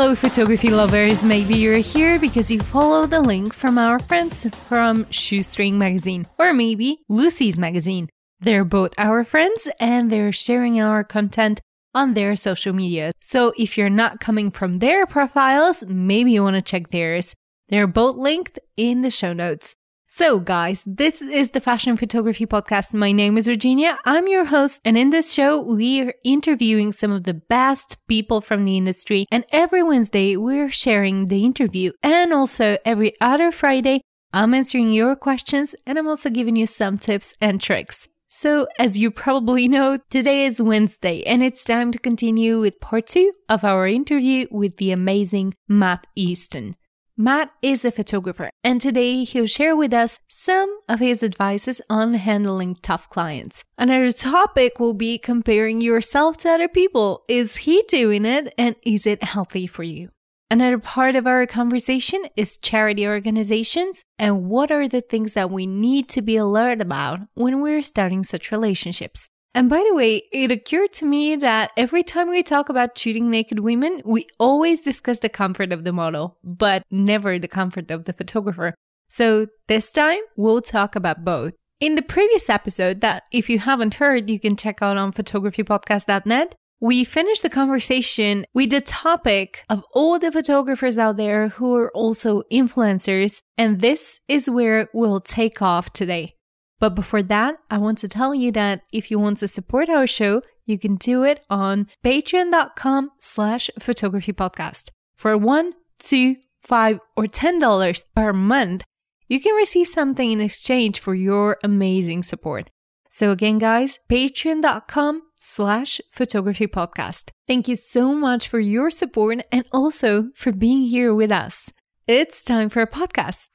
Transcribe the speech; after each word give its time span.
Hello, 0.00 0.14
photography 0.14 0.70
lovers. 0.70 1.22
Maybe 1.26 1.56
you're 1.56 1.76
here 1.76 2.18
because 2.18 2.50
you 2.50 2.58
follow 2.58 3.04
the 3.04 3.20
link 3.20 3.52
from 3.52 3.76
our 3.76 3.98
friends 3.98 4.46
from 4.66 5.04
shuString 5.10 5.74
Magazine, 5.74 6.26
or 6.38 6.54
maybe 6.54 7.02
Lucy's 7.10 7.58
Magazine. 7.58 8.08
They're 8.40 8.64
both 8.64 8.94
our 8.96 9.24
friends 9.24 9.68
and 9.78 10.10
they're 10.10 10.32
sharing 10.32 10.80
our 10.80 11.04
content 11.04 11.60
on 11.94 12.14
their 12.14 12.34
social 12.34 12.72
media. 12.72 13.12
So 13.20 13.52
if 13.58 13.76
you're 13.76 13.90
not 13.90 14.20
coming 14.20 14.50
from 14.50 14.78
their 14.78 15.04
profiles, 15.04 15.84
maybe 15.84 16.32
you 16.32 16.44
want 16.44 16.56
to 16.56 16.62
check 16.62 16.88
theirs. 16.88 17.34
They're 17.68 17.86
both 17.86 18.16
linked 18.16 18.58
in 18.78 19.02
the 19.02 19.10
show 19.10 19.34
notes. 19.34 19.74
So, 20.12 20.40
guys, 20.40 20.82
this 20.88 21.22
is 21.22 21.50
the 21.50 21.60
Fashion 21.60 21.96
Photography 21.96 22.44
Podcast. 22.44 22.94
My 22.94 23.12
name 23.12 23.38
is 23.38 23.46
Virginia. 23.46 23.96
I'm 24.04 24.26
your 24.26 24.44
host. 24.44 24.80
And 24.84 24.98
in 24.98 25.10
this 25.10 25.32
show, 25.32 25.62
we 25.62 26.02
are 26.02 26.12
interviewing 26.24 26.90
some 26.90 27.12
of 27.12 27.22
the 27.22 27.32
best 27.32 27.96
people 28.08 28.40
from 28.40 28.64
the 28.64 28.76
industry. 28.76 29.26
And 29.30 29.44
every 29.50 29.84
Wednesday, 29.84 30.36
we're 30.36 30.68
sharing 30.68 31.28
the 31.28 31.44
interview. 31.44 31.92
And 32.02 32.32
also 32.32 32.76
every 32.84 33.12
other 33.20 33.52
Friday, 33.52 34.02
I'm 34.32 34.52
answering 34.52 34.92
your 34.92 35.14
questions 35.14 35.76
and 35.86 35.96
I'm 35.96 36.08
also 36.08 36.28
giving 36.28 36.56
you 36.56 36.66
some 36.66 36.98
tips 36.98 37.32
and 37.40 37.60
tricks. 37.60 38.08
So, 38.28 38.66
as 38.80 38.98
you 38.98 39.12
probably 39.12 39.68
know, 39.68 39.96
today 40.10 40.44
is 40.44 40.60
Wednesday 40.60 41.22
and 41.22 41.40
it's 41.40 41.64
time 41.64 41.92
to 41.92 41.98
continue 42.00 42.58
with 42.58 42.80
part 42.80 43.06
two 43.06 43.30
of 43.48 43.64
our 43.64 43.86
interview 43.86 44.48
with 44.50 44.76
the 44.76 44.90
amazing 44.90 45.54
Matt 45.68 46.08
Easton. 46.16 46.74
Matt 47.20 47.50
is 47.60 47.84
a 47.84 47.90
photographer, 47.90 48.48
and 48.64 48.80
today 48.80 49.24
he'll 49.24 49.44
share 49.44 49.76
with 49.76 49.92
us 49.92 50.20
some 50.26 50.80
of 50.88 51.00
his 51.00 51.22
advices 51.22 51.82
on 51.90 52.14
handling 52.14 52.76
tough 52.80 53.10
clients. 53.10 53.62
Another 53.76 54.10
topic 54.10 54.80
will 54.80 54.94
be 54.94 55.18
comparing 55.18 55.82
yourself 55.82 56.38
to 56.38 56.48
other 56.48 56.66
people. 56.66 57.24
Is 57.28 57.58
he 57.58 57.84
doing 57.88 58.24
it, 58.24 58.54
and 58.56 58.74
is 58.86 59.06
it 59.06 59.22
healthy 59.22 59.66
for 59.66 59.82
you? 59.82 60.08
Another 60.50 60.78
part 60.78 61.14
of 61.14 61.26
our 61.26 61.46
conversation 61.46 62.24
is 62.36 62.56
charity 62.56 63.06
organizations 63.06 64.02
and 64.18 64.46
what 64.48 64.70
are 64.70 64.88
the 64.88 65.02
things 65.02 65.34
that 65.34 65.50
we 65.50 65.66
need 65.66 66.08
to 66.08 66.22
be 66.22 66.36
alert 66.36 66.80
about 66.80 67.20
when 67.34 67.60
we're 67.60 67.82
starting 67.82 68.24
such 68.24 68.50
relationships. 68.50 69.28
And 69.54 69.68
by 69.68 69.84
the 69.88 69.94
way, 69.94 70.22
it 70.32 70.52
occurred 70.52 70.92
to 70.94 71.04
me 71.04 71.34
that 71.36 71.72
every 71.76 72.04
time 72.04 72.28
we 72.28 72.42
talk 72.42 72.68
about 72.68 72.96
shooting 72.96 73.30
naked 73.30 73.58
women, 73.58 74.00
we 74.04 74.26
always 74.38 74.80
discuss 74.80 75.18
the 75.18 75.28
comfort 75.28 75.72
of 75.72 75.82
the 75.82 75.92
model, 75.92 76.38
but 76.44 76.84
never 76.90 77.38
the 77.38 77.48
comfort 77.48 77.90
of 77.90 78.04
the 78.04 78.12
photographer. 78.12 78.74
So 79.08 79.48
this 79.66 79.90
time, 79.90 80.20
we'll 80.36 80.60
talk 80.60 80.94
about 80.94 81.24
both. 81.24 81.54
In 81.80 81.96
the 81.96 82.02
previous 82.02 82.48
episode, 82.48 83.00
that 83.00 83.24
if 83.32 83.50
you 83.50 83.58
haven't 83.58 83.94
heard, 83.94 84.30
you 84.30 84.38
can 84.38 84.54
check 84.54 84.82
out 84.82 84.96
on 84.96 85.12
photographypodcast.net, 85.12 86.54
we 86.80 87.04
finished 87.04 87.42
the 87.42 87.50
conversation 87.50 88.46
with 88.54 88.70
the 88.70 88.80
topic 88.80 89.64
of 89.68 89.84
all 89.92 90.18
the 90.18 90.30
photographers 90.30 90.96
out 90.96 91.16
there 91.16 91.48
who 91.48 91.74
are 91.74 91.90
also 91.90 92.42
influencers, 92.52 93.42
and 93.58 93.80
this 93.80 94.20
is 94.28 94.48
where 94.48 94.88
we'll 94.94 95.20
take 95.20 95.60
off 95.60 95.92
today. 95.92 96.36
But 96.80 96.94
before 96.94 97.22
that, 97.24 97.56
I 97.70 97.78
want 97.78 97.98
to 97.98 98.08
tell 98.08 98.34
you 98.34 98.50
that 98.52 98.82
if 98.92 99.10
you 99.10 99.18
want 99.18 99.38
to 99.38 99.48
support 99.48 99.88
our 99.88 100.06
show, 100.06 100.42
you 100.66 100.78
can 100.78 100.96
do 100.96 101.22
it 101.24 101.44
on 101.50 101.86
patreon.com 102.02 103.10
slash 103.20 103.70
photography 103.78 104.32
podcast. 104.32 104.90
For 105.14 105.36
one, 105.36 105.74
two, 105.98 106.36
five, 106.60 106.98
or 107.16 107.26
ten 107.26 107.58
dollars 107.58 108.06
per 108.16 108.32
month, 108.32 108.84
you 109.28 109.40
can 109.40 109.54
receive 109.54 109.88
something 109.88 110.32
in 110.32 110.40
exchange 110.40 110.98
for 110.98 111.14
your 111.14 111.58
amazing 111.62 112.22
support. 112.22 112.70
So 113.10 113.30
again, 113.30 113.58
guys, 113.58 113.98
patreon.com 114.08 115.22
slash 115.38 116.00
photography 116.10 116.66
podcast. 116.66 117.30
Thank 117.46 117.68
you 117.68 117.74
so 117.74 118.14
much 118.14 118.48
for 118.48 118.60
your 118.60 118.90
support 118.90 119.40
and 119.52 119.64
also 119.72 120.30
for 120.34 120.52
being 120.52 120.82
here 120.82 121.12
with 121.12 121.32
us. 121.32 121.72
It's 122.06 122.44
time 122.44 122.68
for 122.68 122.82
a 122.82 122.86
podcast. 122.86 123.50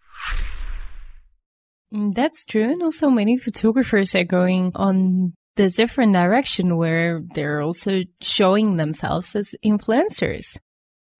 Mm, 1.95 2.13
that's 2.13 2.45
true. 2.45 2.72
And 2.72 2.83
also 2.83 3.09
many 3.09 3.38
photographers 3.38 4.16
are 4.16 4.25
going 4.25 4.72
on 4.75 5.33
this 5.56 5.75
different 5.75 6.13
direction 6.13 6.75
where 6.75 7.22
they're 7.33 7.61
also 7.61 8.01
showing 8.22 8.75
themselves 8.75 9.35
as 9.35 9.56
influencers. 9.63 10.57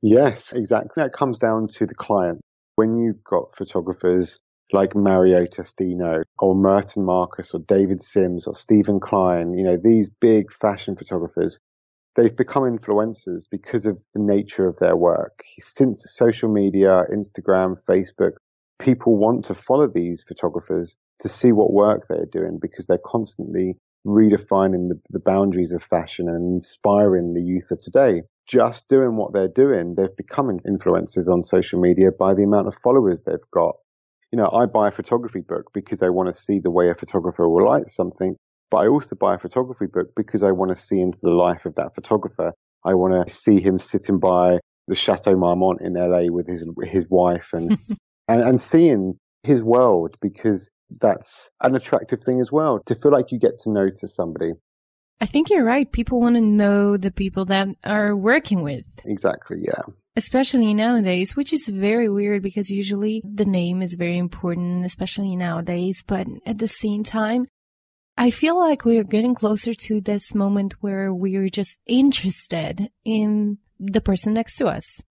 Yes, 0.02 0.52
exactly. 0.52 1.04
That 1.04 1.14
comes 1.14 1.40
down 1.40 1.68
to 1.76 1.86
the 1.86 1.96
client. 1.96 2.42
When 2.76 2.98
you've 2.98 3.24
got 3.24 3.56
photographers 3.56 4.40
like 4.74 4.96
Mario 4.96 5.46
Testino 5.46 6.24
or 6.38 6.56
Mert 6.56 6.98
and 6.98 7.06
Marcus 7.06 7.54
or 7.54 7.60
David 7.60 8.02
Sims 8.02 8.46
or 8.46 8.54
Steven 8.54 9.00
Klein, 9.00 9.54
you 9.58 9.64
know, 9.64 9.78
these 9.82 10.10
big 10.10 10.52
fashion 10.52 10.98
photographers, 10.98 11.58
they've 12.18 12.36
become 12.36 12.64
influencers 12.64 13.44
because 13.50 13.86
of 13.86 13.98
the 14.14 14.22
nature 14.22 14.68
of 14.68 14.78
their 14.80 14.98
work. 14.98 15.44
Since 15.60 16.04
social 16.08 16.52
media, 16.52 17.04
Instagram, 17.10 17.82
Facebook, 17.88 18.34
people 18.80 19.18
want 19.18 19.46
to 19.46 19.54
follow 19.54 19.88
these 19.88 20.24
photographers 20.24 20.98
to 21.20 21.30
see 21.30 21.52
what 21.52 21.74
work 21.74 22.06
they're 22.08 22.28
doing 22.32 22.60
because 22.62 22.86
they're 22.86 23.00
constantly 23.06 23.78
redefining 24.06 24.90
the, 24.90 25.00
the, 25.10 25.20
boundaries 25.20 25.72
of 25.72 25.82
fashion 25.82 26.30
and 26.30 26.54
inspiring 26.54 27.34
the 27.34 27.42
youth 27.42 27.72
of 27.72 27.80
today. 27.80 28.22
Just 28.48 28.88
doing 28.88 29.16
what 29.16 29.34
they're 29.34 29.48
doing, 29.48 29.96
they've 29.96 30.16
become 30.16 30.60
influencers 30.60 31.28
on 31.28 31.42
social 31.42 31.80
media 31.80 32.12
by 32.12 32.36
the 32.36 32.44
amount 32.44 32.68
of 32.68 32.76
followers 32.76 33.22
they've 33.22 33.38
got. 33.52 33.76
You 34.32 34.38
know, 34.38 34.50
I 34.52 34.68
buy 34.68 34.90
a 34.90 34.92
photography 34.92 35.42
book 35.42 35.72
because 35.74 36.04
I 36.04 36.10
want 36.10 36.28
to 36.28 36.34
see 36.34 36.60
the 36.60 36.70
way 36.70 36.90
a 36.90 36.96
photographer 36.96 37.50
will 37.50 37.68
light 37.68 37.90
something, 37.90 38.36
but 38.70 38.78
I 38.78 38.88
also 38.88 39.16
buy 39.16 39.36
a 39.36 39.40
photography 39.40 39.88
book 39.92 40.08
because 40.16 40.44
I 40.44 40.52
want 40.52 40.70
to 40.70 40.76
see 40.76 41.00
into 41.00 41.20
the 41.24 41.34
life 41.34 41.66
of 41.66 41.76
that 41.76 41.96
photographer. 41.96 42.54
I 42.86 42.94
want 42.94 43.28
to 43.28 43.34
see 43.34 43.60
him 43.60 43.80
sitting 43.80 44.20
by 44.20 44.60
the 44.88 44.96
Chateau 44.96 45.36
Marmont 45.36 45.82
in 45.82 45.94
LA 45.94 46.32
with 46.32 46.48
his 46.48 46.68
his 46.84 47.08
wife 47.10 47.52
and 47.54 47.80
and, 48.28 48.42
and 48.42 48.62
seeing 48.62 49.20
his 49.44 49.64
world 49.64 50.18
because 50.22 50.72
that's 51.00 51.50
an 51.62 51.76
attractive 51.76 52.24
thing 52.24 52.40
as 52.40 52.52
well 52.52 52.80
to 52.86 52.96
feel 52.96 53.12
like 53.12 53.32
you 53.32 53.40
get 53.40 53.58
to 53.60 53.72
know 53.72 53.90
to 53.90 54.08
somebody. 54.08 54.54
I 55.22 55.26
think 55.26 55.50
you're 55.50 55.64
right. 55.64 55.90
People 55.90 56.20
want 56.20 56.36
to 56.36 56.42
know 56.42 56.98
the 56.98 57.12
people 57.12 57.46
that 57.46 57.70
are 57.84 58.16
working 58.16 58.64
with. 58.64 58.86
Exactly, 59.06 59.58
yeah. 59.62 59.82
Especially 60.18 60.74
nowadays, 60.74 61.36
which 61.36 61.54
is 61.54 61.68
very 61.68 62.10
weird 62.10 62.42
because 62.42 62.70
usually 62.70 63.22
the 63.24 63.46
name 63.46 63.82
is 63.82 63.96
very 63.96 64.18
important, 64.18 64.86
especially 64.86 65.36
nowadays. 65.36 66.04
But 66.06 66.28
at 66.46 66.58
the 66.58 66.68
same 66.68 67.04
time, 67.04 67.46
I 68.18 68.30
feel 68.30 68.58
like 68.58 68.86
we're 68.86 69.04
getting 69.04 69.36
closer 69.36 69.74
to 69.74 70.02
this 70.02 70.34
moment 70.34 70.76
where 70.82 71.14
we're 71.14 71.50
just 71.50 71.78
interested 71.86 72.90
in 73.04 73.58
the 73.80 74.02
person 74.02 74.34
next 74.34 74.56
to 74.58 74.68
us. 74.68 75.02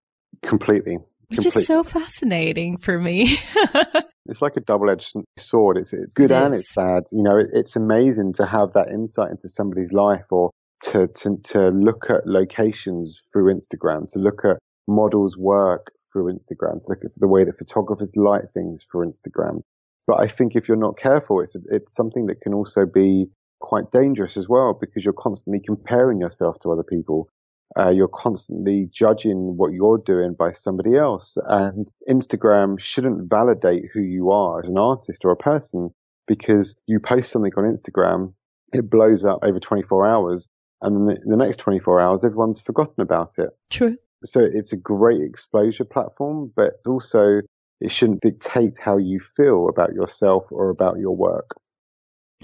Completely. 0.42 0.98
Which 1.36 1.46
Complete. 1.46 1.62
is 1.62 1.66
so 1.66 1.82
fascinating 1.82 2.78
for 2.78 2.98
me. 2.98 3.38
it's 4.26 4.40
like 4.40 4.56
a 4.56 4.60
double-edged 4.60 5.14
sword. 5.38 5.78
It's 5.78 5.92
good 6.14 6.30
it 6.30 6.34
and 6.34 6.54
it's 6.54 6.74
bad. 6.74 7.04
You 7.12 7.22
know, 7.22 7.36
it, 7.38 7.48
it's 7.52 7.76
amazing 7.76 8.34
to 8.34 8.46
have 8.46 8.72
that 8.74 8.88
insight 8.88 9.30
into 9.30 9.48
somebody's 9.48 9.92
life 9.92 10.26
or 10.30 10.50
to, 10.84 11.08
to, 11.08 11.36
to 11.44 11.68
look 11.70 12.06
at 12.08 12.26
locations 12.26 13.20
through 13.32 13.52
Instagram, 13.52 14.06
to 14.12 14.18
look 14.18 14.44
at 14.44 14.58
models' 14.86 15.36
work 15.36 15.90
through 16.12 16.32
Instagram, 16.32 16.80
to 16.80 16.86
look 16.88 17.04
at 17.04 17.10
the 17.16 17.28
way 17.28 17.44
that 17.44 17.58
photographers 17.58 18.14
light 18.16 18.50
things 18.52 18.86
through 18.90 19.06
Instagram. 19.06 19.60
But 20.06 20.20
I 20.20 20.26
think 20.26 20.54
if 20.54 20.68
you're 20.68 20.76
not 20.76 20.98
careful, 20.98 21.40
it's, 21.40 21.56
it's 21.70 21.94
something 21.94 22.26
that 22.26 22.40
can 22.40 22.54
also 22.54 22.84
be 22.86 23.26
quite 23.60 23.90
dangerous 23.90 24.36
as 24.36 24.48
well 24.48 24.76
because 24.78 25.04
you're 25.04 25.14
constantly 25.14 25.60
comparing 25.64 26.20
yourself 26.20 26.58
to 26.60 26.70
other 26.70 26.82
people. 26.82 27.28
Uh, 27.76 27.90
you're 27.90 28.08
constantly 28.08 28.88
judging 28.92 29.56
what 29.56 29.72
you're 29.72 29.98
doing 29.98 30.34
by 30.34 30.52
somebody 30.52 30.96
else. 30.96 31.36
And 31.44 31.90
Instagram 32.08 32.78
shouldn't 32.78 33.28
validate 33.28 33.84
who 33.92 34.00
you 34.00 34.30
are 34.30 34.60
as 34.60 34.68
an 34.68 34.78
artist 34.78 35.24
or 35.24 35.32
a 35.32 35.36
person 35.36 35.90
because 36.26 36.76
you 36.86 37.00
post 37.00 37.32
something 37.32 37.52
on 37.56 37.64
Instagram, 37.64 38.32
it 38.72 38.88
blows 38.88 39.24
up 39.24 39.40
over 39.42 39.58
24 39.58 40.06
hours. 40.06 40.48
And 40.82 41.10
in 41.10 41.30
the 41.30 41.36
next 41.36 41.58
24 41.58 42.00
hours, 42.00 42.24
everyone's 42.24 42.60
forgotten 42.60 43.00
about 43.00 43.38
it. 43.38 43.50
True. 43.70 43.96
So 44.24 44.40
it's 44.40 44.72
a 44.72 44.76
great 44.76 45.22
exposure 45.22 45.84
platform, 45.84 46.52
but 46.54 46.74
also 46.86 47.40
it 47.80 47.90
shouldn't 47.90 48.22
dictate 48.22 48.78
how 48.78 48.96
you 48.96 49.20
feel 49.20 49.68
about 49.68 49.92
yourself 49.92 50.46
or 50.50 50.70
about 50.70 50.98
your 50.98 51.16
work. 51.16 51.50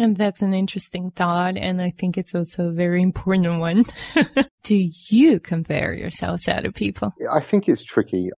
And 0.00 0.16
that's 0.16 0.40
an 0.40 0.54
interesting 0.54 1.10
thought. 1.10 1.58
And 1.58 1.82
I 1.82 1.90
think 1.90 2.16
it's 2.16 2.34
also 2.34 2.68
a 2.68 2.72
very 2.72 3.02
important 3.02 3.60
one. 3.60 3.84
Do 4.62 4.82
you 5.10 5.38
compare 5.38 5.92
yourself 5.92 6.40
to 6.42 6.56
other 6.56 6.72
people? 6.72 7.12
I 7.30 7.40
think 7.40 7.68
it's 7.68 7.84
tricky. 7.84 8.30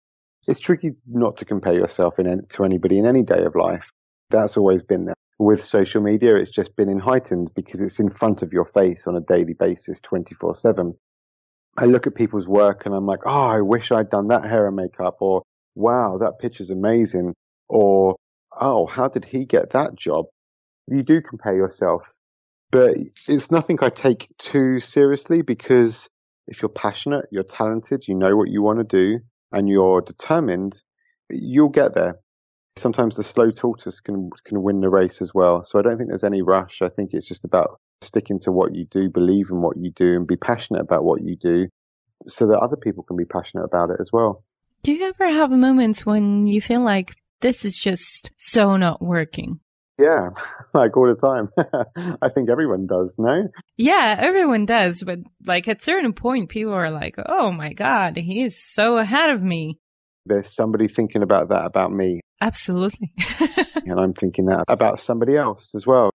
It's 0.47 0.59
tricky 0.59 0.93
not 1.07 1.37
to 1.37 1.45
compare 1.45 1.75
yourself 1.75 2.17
in, 2.17 2.41
to 2.49 2.63
anybody 2.63 2.97
in 2.97 3.05
any 3.05 3.21
day 3.21 3.43
of 3.43 3.55
life. 3.55 3.91
That's 4.31 4.57
always 4.57 4.81
been 4.81 5.05
there. 5.05 5.13
With 5.37 5.63
social 5.63 6.01
media, 6.01 6.35
it's 6.35 6.49
just 6.49 6.75
been 6.75 6.97
heightened 6.97 7.51
because 7.55 7.79
it's 7.79 7.99
in 7.99 8.09
front 8.09 8.41
of 8.41 8.51
your 8.51 8.65
face 8.65 9.05
on 9.05 9.15
a 9.15 9.21
daily 9.21 9.53
basis, 9.53 10.01
24 10.01 10.55
7. 10.55 10.95
I 11.77 11.85
look 11.85 12.07
at 12.07 12.15
people's 12.15 12.47
work 12.47 12.87
and 12.87 12.95
I'm 12.95 13.05
like, 13.05 13.21
oh, 13.27 13.47
I 13.47 13.61
wish 13.61 13.91
I'd 13.91 14.09
done 14.09 14.29
that 14.29 14.45
hair 14.45 14.65
and 14.65 14.75
makeup, 14.75 15.17
or 15.19 15.43
wow, 15.75 16.17
that 16.21 16.39
picture's 16.39 16.71
amazing, 16.71 17.35
or 17.69 18.15
oh, 18.59 18.87
how 18.87 19.09
did 19.09 19.25
he 19.25 19.45
get 19.45 19.71
that 19.71 19.95
job? 19.95 20.25
You 20.88 21.04
do 21.04 21.22
compare 21.22 21.56
yourself, 21.56 22.13
but 22.72 22.98
it's 23.28 23.51
nothing 23.51 23.78
I 23.81 23.89
take 23.89 24.28
too 24.38 24.80
seriously 24.80 25.42
because 25.42 26.10
if 26.48 26.62
you're 26.62 26.69
passionate, 26.69 27.25
you're 27.31 27.44
talented, 27.44 28.04
you 28.07 28.16
know 28.16 28.36
what 28.36 28.50
you 28.50 28.62
want 28.62 28.80
to 28.80 28.83
do, 28.83 29.19
and 29.51 29.69
you're 29.69 30.01
determined, 30.01 30.81
you'll 31.30 31.69
get 31.69 31.94
there. 31.94 32.19
Sometimes 32.78 33.18
the 33.18 33.24
slow 33.24 33.51
tortoise 33.51 34.00
can 34.00 34.30
can 34.45 34.63
win 34.63 34.80
the 34.80 34.89
race 34.89 35.22
as 35.22 35.33
well. 35.33 35.62
So 35.62 35.78
I 35.78 35.81
don't 35.81 35.98
think 35.98 36.10
there's 36.10 36.24
any 36.24 36.42
rush. 36.42 36.81
I 36.81 36.88
think 36.88 37.13
it's 37.13 37.28
just 37.28 37.44
about 37.44 37.80
sticking 38.01 38.39
to 38.39 38.51
what 38.51 38.74
you 38.74 38.86
do, 38.86 39.10
believe 39.10 39.50
in 39.51 39.62
what 39.62 39.78
you 39.78 39.92
do, 39.92 40.16
and 40.16 40.25
be 40.25 40.38
passionate 40.38 40.81
about 40.81 41.04
what 41.04 41.22
you 41.22 41.36
do, 41.36 41.68
so 42.24 42.48
that 42.48 42.60
other 42.60 42.78
people 42.78 43.04
can 43.04 43.18
be 43.18 43.25
passionate 43.25 43.66
about 43.66 43.89
it 43.89 43.98
as 44.00 44.10
well. 44.12 44.44
Do 44.83 44.94
you 44.94 45.06
ever 45.06 45.30
have 45.30 45.51
moments 45.51 46.06
when 46.06 46.48
you 46.48 46.62
feel 46.62 46.81
like 46.81 47.13
this 47.42 47.66
is 47.66 47.78
just 47.78 48.31
so 48.38 48.78
not 48.78 49.01
working? 49.01 49.60
Yeah, 50.01 50.30
like 50.74 50.98
all 50.98 51.07
the 51.07 51.15
time. 51.15 51.50
I 52.21 52.30
think 52.30 52.50
everyone 52.50 52.88
does, 52.88 53.18
no? 53.19 53.48
Yeah, 53.77 54.15
everyone 54.19 54.65
does. 54.65 55.03
But 55.03 55.19
like 55.45 55.68
at 55.68 55.81
certain 55.81 56.13
point, 56.13 56.50
people 56.50 56.74
are 56.74 56.92
like, 56.92 57.15
oh 57.25 57.51
my 57.51 57.74
God, 57.74 58.18
he 58.18 58.44
is 58.44 58.62
so 58.62 58.98
ahead 58.98 59.30
of 59.30 59.42
me. 59.44 59.77
There's 60.25 60.53
somebody 60.53 60.88
thinking 60.88 61.24
about 61.24 61.50
that 61.50 61.65
about 61.65 61.92
me. 61.92 62.21
Absolutely. 62.42 63.13
and 63.86 64.00
I'm 64.00 64.13
thinking 64.13 64.45
that 64.45 64.65
about 64.68 65.00
somebody 65.00 65.36
else 65.36 65.75
as 65.75 65.86
well. 65.86 66.09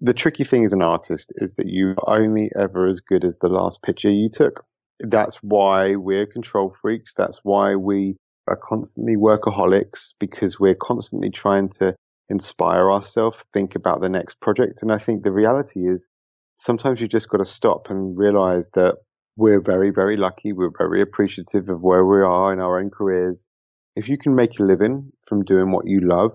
The 0.00 0.14
tricky 0.14 0.44
thing 0.44 0.64
as 0.64 0.72
an 0.72 0.82
artist 0.82 1.32
is 1.36 1.54
that 1.54 1.66
you're 1.66 1.96
only 2.06 2.50
ever 2.58 2.86
as 2.86 3.00
good 3.00 3.24
as 3.24 3.38
the 3.38 3.48
last 3.48 3.82
picture 3.82 4.10
you 4.10 4.28
took. 4.30 4.64
That's 5.00 5.36
why 5.36 5.96
we're 5.96 6.26
control 6.26 6.74
freaks. 6.80 7.12
That's 7.14 7.40
why 7.42 7.76
we 7.76 8.16
are 8.48 8.56
constantly 8.56 9.16
workaholics 9.16 10.14
because 10.18 10.60
we're 10.60 10.76
constantly 10.80 11.30
trying 11.30 11.68
to 11.68 11.94
inspire 12.28 12.90
ourselves, 12.90 13.44
think 13.52 13.74
about 13.74 14.00
the 14.00 14.08
next 14.08 14.40
project. 14.40 14.82
And 14.82 14.92
I 14.92 14.98
think 14.98 15.22
the 15.22 15.32
reality 15.32 15.86
is 15.86 16.08
sometimes 16.56 17.00
you 17.00 17.08
just 17.08 17.28
got 17.28 17.38
to 17.38 17.46
stop 17.46 17.88
and 17.90 18.16
realize 18.16 18.70
that 18.70 18.96
we're 19.36 19.60
very, 19.60 19.90
very 19.90 20.16
lucky. 20.16 20.52
We're 20.52 20.70
very 20.76 21.02
appreciative 21.02 21.68
of 21.68 21.82
where 21.82 22.04
we 22.04 22.22
are 22.22 22.52
in 22.52 22.60
our 22.60 22.80
own 22.80 22.90
careers. 22.90 23.46
If 23.94 24.08
you 24.08 24.18
can 24.18 24.34
make 24.34 24.58
a 24.58 24.62
living 24.62 25.12
from 25.26 25.44
doing 25.44 25.70
what 25.70 25.86
you 25.86 26.00
love, 26.00 26.34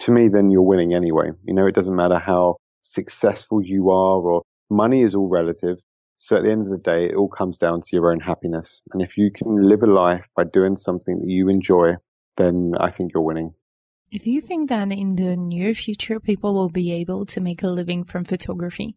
to 0.00 0.12
me, 0.12 0.28
then 0.28 0.50
you're 0.50 0.62
winning 0.62 0.94
anyway. 0.94 1.30
You 1.44 1.54
know, 1.54 1.66
it 1.66 1.74
doesn't 1.74 1.94
matter 1.94 2.18
how 2.18 2.56
successful 2.82 3.62
you 3.62 3.90
are 3.90 4.20
or 4.20 4.42
money 4.70 5.02
is 5.02 5.14
all 5.14 5.28
relative. 5.28 5.78
So 6.18 6.36
at 6.36 6.44
the 6.44 6.50
end 6.50 6.66
of 6.66 6.72
the 6.72 6.78
day, 6.78 7.06
it 7.06 7.14
all 7.14 7.28
comes 7.28 7.58
down 7.58 7.80
to 7.80 7.88
your 7.92 8.10
own 8.10 8.20
happiness. 8.20 8.82
And 8.92 9.02
if 9.02 9.16
you 9.16 9.30
can 9.30 9.54
live 9.54 9.82
a 9.82 9.86
life 9.86 10.28
by 10.36 10.44
doing 10.44 10.76
something 10.76 11.18
that 11.18 11.28
you 11.28 11.48
enjoy, 11.48 11.96
then 12.36 12.72
I 12.78 12.90
think 12.90 13.12
you're 13.12 13.22
winning. 13.22 13.54
Do 14.22 14.30
you 14.30 14.40
think 14.40 14.70
that 14.70 14.90
in 14.92 15.16
the 15.16 15.36
near 15.36 15.74
future, 15.74 16.20
people 16.20 16.54
will 16.54 16.70
be 16.70 16.92
able 16.92 17.26
to 17.26 17.40
make 17.40 17.62
a 17.62 17.68
living 17.68 18.04
from 18.04 18.24
photography? 18.24 18.96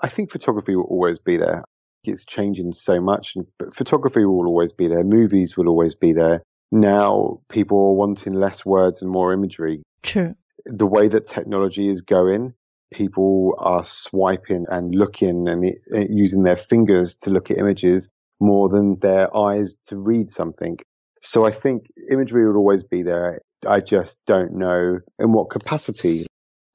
I 0.00 0.08
think 0.08 0.30
photography 0.30 0.74
will 0.74 0.84
always 0.90 1.20
be 1.20 1.36
there. 1.36 1.62
It's 2.02 2.24
changing 2.24 2.72
so 2.72 3.00
much, 3.00 3.34
but 3.58 3.74
photography 3.74 4.24
will 4.24 4.46
always 4.46 4.72
be 4.72 4.88
there. 4.88 5.04
Movies 5.04 5.56
will 5.56 5.68
always 5.68 5.94
be 5.94 6.12
there. 6.12 6.42
Now 6.72 7.40
people 7.48 7.78
are 7.78 7.94
wanting 7.94 8.34
less 8.34 8.66
words 8.66 9.02
and 9.02 9.10
more 9.10 9.32
imagery. 9.32 9.82
True. 10.02 10.34
The 10.66 10.86
way 10.86 11.08
that 11.08 11.26
technology 11.26 11.88
is 11.88 12.00
going, 12.00 12.54
people 12.92 13.54
are 13.58 13.86
swiping 13.86 14.66
and 14.68 14.94
looking 14.94 15.48
and 15.48 15.64
uh, 15.94 16.06
using 16.10 16.42
their 16.42 16.56
fingers 16.56 17.16
to 17.22 17.30
look 17.30 17.50
at 17.50 17.58
images 17.58 18.10
more 18.40 18.68
than 18.68 18.98
their 19.00 19.34
eyes 19.34 19.76
to 19.86 19.96
read 19.96 20.28
something. 20.28 20.78
So 21.22 21.46
I 21.46 21.52
think 21.52 21.86
imagery 22.10 22.46
will 22.46 22.56
always 22.56 22.82
be 22.82 23.02
there. 23.02 23.40
I 23.66 23.80
just 23.80 24.18
don't 24.26 24.54
know 24.54 25.00
in 25.18 25.32
what 25.32 25.50
capacity. 25.50 26.26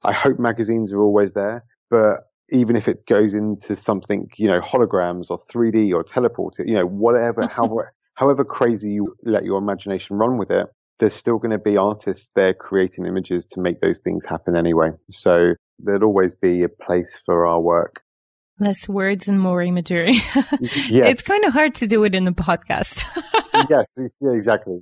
I 0.04 0.12
hope 0.12 0.38
magazines 0.38 0.92
are 0.92 1.00
always 1.00 1.34
there, 1.34 1.64
but 1.90 2.30
even 2.50 2.76
if 2.76 2.88
it 2.88 3.06
goes 3.06 3.34
into 3.34 3.76
something, 3.76 4.28
you 4.36 4.48
know, 4.48 4.60
holograms 4.60 5.26
or 5.30 5.38
3D 5.38 5.92
or 5.92 6.02
teleported, 6.02 6.66
you 6.66 6.74
know, 6.74 6.86
whatever, 6.86 7.46
however, 7.52 7.92
however 8.14 8.44
crazy 8.44 8.92
you 8.92 9.14
let 9.22 9.44
your 9.44 9.58
imagination 9.58 10.16
run 10.16 10.38
with 10.38 10.50
it, 10.50 10.66
there's 10.98 11.14
still 11.14 11.38
going 11.38 11.50
to 11.50 11.58
be 11.58 11.76
artists 11.76 12.30
there 12.34 12.54
creating 12.54 13.06
images 13.06 13.46
to 13.46 13.60
make 13.60 13.80
those 13.80 13.98
things 13.98 14.24
happen 14.26 14.56
anyway. 14.56 14.90
So 15.08 15.54
there'll 15.78 16.04
always 16.04 16.34
be 16.34 16.62
a 16.62 16.68
place 16.68 17.18
for 17.24 17.46
our 17.46 17.60
work. 17.60 18.02
Less 18.58 18.86
words 18.86 19.26
and 19.26 19.40
more 19.40 19.62
imagery. 19.62 20.12
yes. 20.60 20.90
It's 20.90 21.22
kind 21.22 21.44
of 21.46 21.54
hard 21.54 21.74
to 21.76 21.86
do 21.86 22.04
it 22.04 22.14
in 22.14 22.28
a 22.28 22.32
podcast. 22.32 23.04
yes, 23.70 23.86
yeah, 24.20 24.32
exactly. 24.32 24.80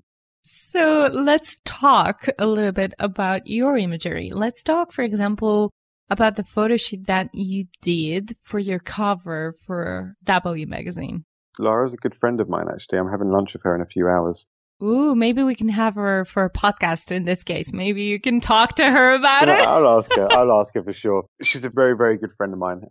So 0.51 1.11
let's 1.13 1.59
talk 1.67 2.27
a 2.39 2.47
little 2.47 2.73
bit 2.73 2.95
about 2.99 3.47
your 3.47 3.77
imagery. 3.77 4.31
Let's 4.33 4.63
talk, 4.63 4.93
for 4.93 5.03
example, 5.03 5.71
about 6.09 6.37
the 6.37 6.43
photo 6.43 6.79
shoot 6.79 7.07
that 7.07 7.29
you 7.35 7.67
did 7.83 8.35
for 8.43 8.59
your 8.59 8.79
cover 8.79 9.55
for 9.67 10.15
W 10.25 10.67
magazine. 10.67 11.27
Lara's 11.59 11.93
a 11.93 11.99
good 11.99 12.15
friend 12.15 12.41
of 12.41 12.49
mine, 12.49 12.67
actually. 12.73 12.99
I'm 12.99 13.11
having 13.11 13.31
lunch 13.31 13.53
with 13.53 13.63
her 13.65 13.75
in 13.75 13.83
a 13.83 13.87
few 13.87 14.09
hours. 14.09 14.47
Ooh, 14.83 15.15
maybe 15.15 15.43
we 15.43 15.55
can 15.55 15.69
have 15.69 15.97
her 15.97 16.25
for 16.25 16.45
a 16.45 16.51
podcast 16.51 17.11
in 17.11 17.25
this 17.25 17.43
case. 17.43 17.73
Maybe 17.73 18.05
you 18.05 18.19
can 18.19 18.41
talk 18.41 18.77
to 18.77 18.91
her 18.91 19.15
about 19.15 19.51
it. 19.51 19.59
I'll 19.59 19.89
ask 19.99 20.11
her. 20.15 20.33
I'll 20.33 20.61
ask 20.63 20.73
her 20.75 20.83
for 20.83 20.95
sure. 20.95 21.27
She's 21.43 21.67
a 21.67 21.71
very, 21.71 21.95
very 21.95 22.17
good 22.17 22.33
friend 22.33 22.55
of 22.55 22.59
mine. 22.59 22.83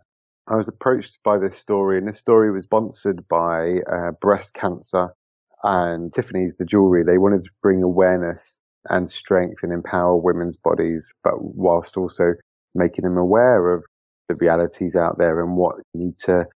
I 0.46 0.54
was 0.54 0.68
approached 0.68 1.18
by 1.24 1.38
this 1.38 1.56
story, 1.56 1.98
and 1.98 2.06
this 2.06 2.20
story 2.20 2.52
was 2.52 2.64
sponsored 2.64 3.26
by 3.26 3.78
uh, 3.90 4.12
breast 4.20 4.54
cancer 4.54 5.08
and 5.62 6.12
Tiffany's, 6.12 6.54
the 6.54 6.64
jewelry, 6.64 7.02
they 7.04 7.18
wanted 7.18 7.44
to 7.44 7.50
bring 7.62 7.82
awareness 7.82 8.60
and 8.90 9.10
strength 9.10 9.62
and 9.62 9.72
empower 9.72 10.16
women's 10.16 10.56
bodies, 10.56 11.12
but 11.22 11.34
whilst 11.38 11.96
also 11.96 12.34
making 12.74 13.04
them 13.04 13.16
aware 13.16 13.74
of 13.74 13.84
the 14.28 14.34
realities 14.36 14.94
out 14.94 15.18
there 15.18 15.42
and 15.42 15.56
what 15.56 15.76
you 15.92 16.00
need 16.00 16.18
to 16.18 16.46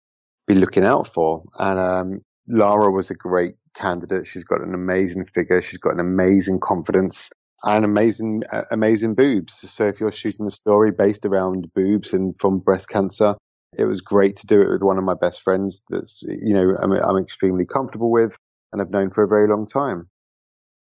be 0.47 0.55
looking 0.55 0.85
out 0.85 1.07
for. 1.07 1.43
And 1.59 1.79
um, 1.79 2.21
Lara 2.49 2.91
was 2.91 3.11
a 3.11 3.15
great 3.15 3.55
candidate. 3.75 4.27
She's 4.27 4.45
got 4.45 4.61
an 4.61 4.75
amazing 4.75 5.25
figure. 5.27 5.63
She's 5.63 5.79
got 5.79 5.95
an 5.95 6.01
amazing 6.01 6.61
confidence 6.61 7.31
and 7.65 7.85
amazing, 7.85 8.43
uh, 8.53 8.63
amazing 8.71 9.15
boobs. 9.15 9.55
So 9.71 9.87
if 9.87 10.01
you're 10.01 10.13
shooting 10.13 10.47
a 10.47 10.51
story 10.51 10.91
based 10.91 11.25
around 11.25 11.73
boobs 11.75 12.13
and 12.13 12.35
from 12.39 12.59
breast 12.59 12.89
cancer, 12.89 13.37
it 13.77 13.85
was 13.87 14.01
great 14.01 14.37
to 14.37 14.47
do 14.47 14.61
it 14.61 14.69
with 14.69 14.83
one 14.83 14.99
of 14.99 15.05
my 15.05 15.15
best 15.15 15.41
friends 15.41 15.83
that's, 15.89 16.23
you 16.23 16.53
know, 16.53 16.77
I'm, 16.83 16.93
I'm 16.93 17.23
extremely 17.23 17.65
comfortable 17.65 18.11
with 18.11 18.37
and 18.73 18.81
have 18.81 18.91
known 18.91 19.11
for 19.11 19.23
a 19.23 19.29
very 19.29 19.49
long 19.49 19.67
time. 19.67 20.09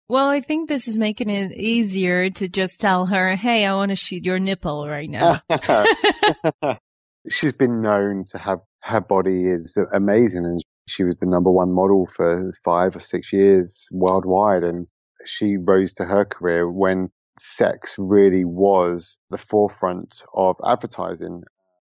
Well, 0.08 0.28
I 0.28 0.42
think 0.42 0.68
this 0.68 0.88
is 0.88 0.98
making 0.98 1.30
it 1.30 1.54
easier 1.54 2.30
to 2.32 2.50
just 2.50 2.82
tell 2.82 3.06
her, 3.06 3.36
hey, 3.36 3.66
I 3.66 3.74
want 3.76 3.90
to 3.90 3.96
shoot 3.96 4.26
your 4.26 4.40
nipple 4.40 4.88
right 4.88 5.10
now. 5.10 5.42
She's 7.30 7.54
been 7.54 7.82
known 7.82 8.26
to 8.32 8.38
have 8.38 8.60
her 8.82 9.00
body 9.00 9.46
is 9.46 9.78
amazing 9.94 10.44
and 10.44 10.62
she 10.88 11.04
was 11.04 11.18
the 11.18 11.26
number 11.26 11.52
one 11.52 11.72
model 11.72 12.10
for 12.16 12.52
five 12.66 12.96
or 12.96 13.00
six 13.00 13.32
years 13.32 13.88
worldwide. 13.92 14.64
And 14.64 14.88
she 15.26 15.58
rose 15.58 15.94
to 15.94 16.06
her 16.06 16.26
career 16.26 16.70
when 16.70 17.10
sex 17.40 17.96
really 17.98 18.44
was 18.44 19.18
the 19.30 19.38
forefront 19.38 20.24
of 20.36 20.58
advertising. 20.66 21.44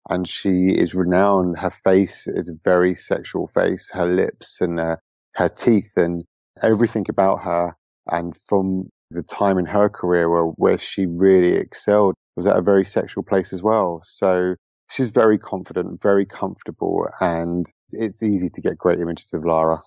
And 0.08 0.26
she 0.26 0.68
is 0.68 0.94
renowned. 0.94 1.58
Her 1.58 1.70
face 1.70 2.26
is 2.26 2.48
a 2.48 2.58
very 2.64 2.94
sexual 2.94 3.48
face. 3.48 3.90
Her 3.92 4.06
lips 4.06 4.60
and 4.60 4.78
her 4.78 5.00
her 5.36 5.48
teeth 5.48 5.92
and 5.96 6.24
everything 6.62 7.06
about 7.08 7.42
her. 7.42 7.76
And 8.08 8.36
from 8.48 8.88
the 9.10 9.22
time 9.22 9.58
in 9.58 9.66
her 9.66 9.88
career 9.88 10.28
where, 10.28 10.52
where 10.56 10.78
she 10.78 11.06
really 11.06 11.52
excelled 11.52 12.14
was 12.34 12.46
at 12.46 12.56
a 12.56 12.62
very 12.62 12.84
sexual 12.84 13.22
place 13.22 13.52
as 13.52 13.62
well. 13.62 14.00
So 14.02 14.54
she's 14.90 15.10
very 15.10 15.38
confident, 15.38 16.02
very 16.02 16.26
comfortable, 16.26 17.06
and 17.20 17.66
it's 17.90 18.22
easy 18.22 18.48
to 18.50 18.60
get 18.60 18.78
great 18.78 19.00
images 19.00 19.32
of 19.32 19.44
Lara. 19.44 19.78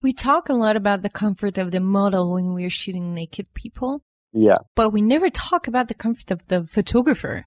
We 0.00 0.12
talk 0.12 0.48
a 0.48 0.54
lot 0.54 0.76
about 0.76 1.02
the 1.02 1.10
comfort 1.10 1.58
of 1.58 1.72
the 1.72 1.80
model 1.80 2.32
when 2.32 2.54
we're 2.54 2.70
shooting 2.70 3.14
naked 3.14 3.52
people. 3.54 4.02
Yeah. 4.32 4.58
But 4.76 4.90
we 4.90 5.02
never 5.02 5.28
talk 5.28 5.66
about 5.66 5.88
the 5.88 5.94
comfort 5.94 6.30
of 6.30 6.46
the 6.46 6.64
photographer. 6.64 7.44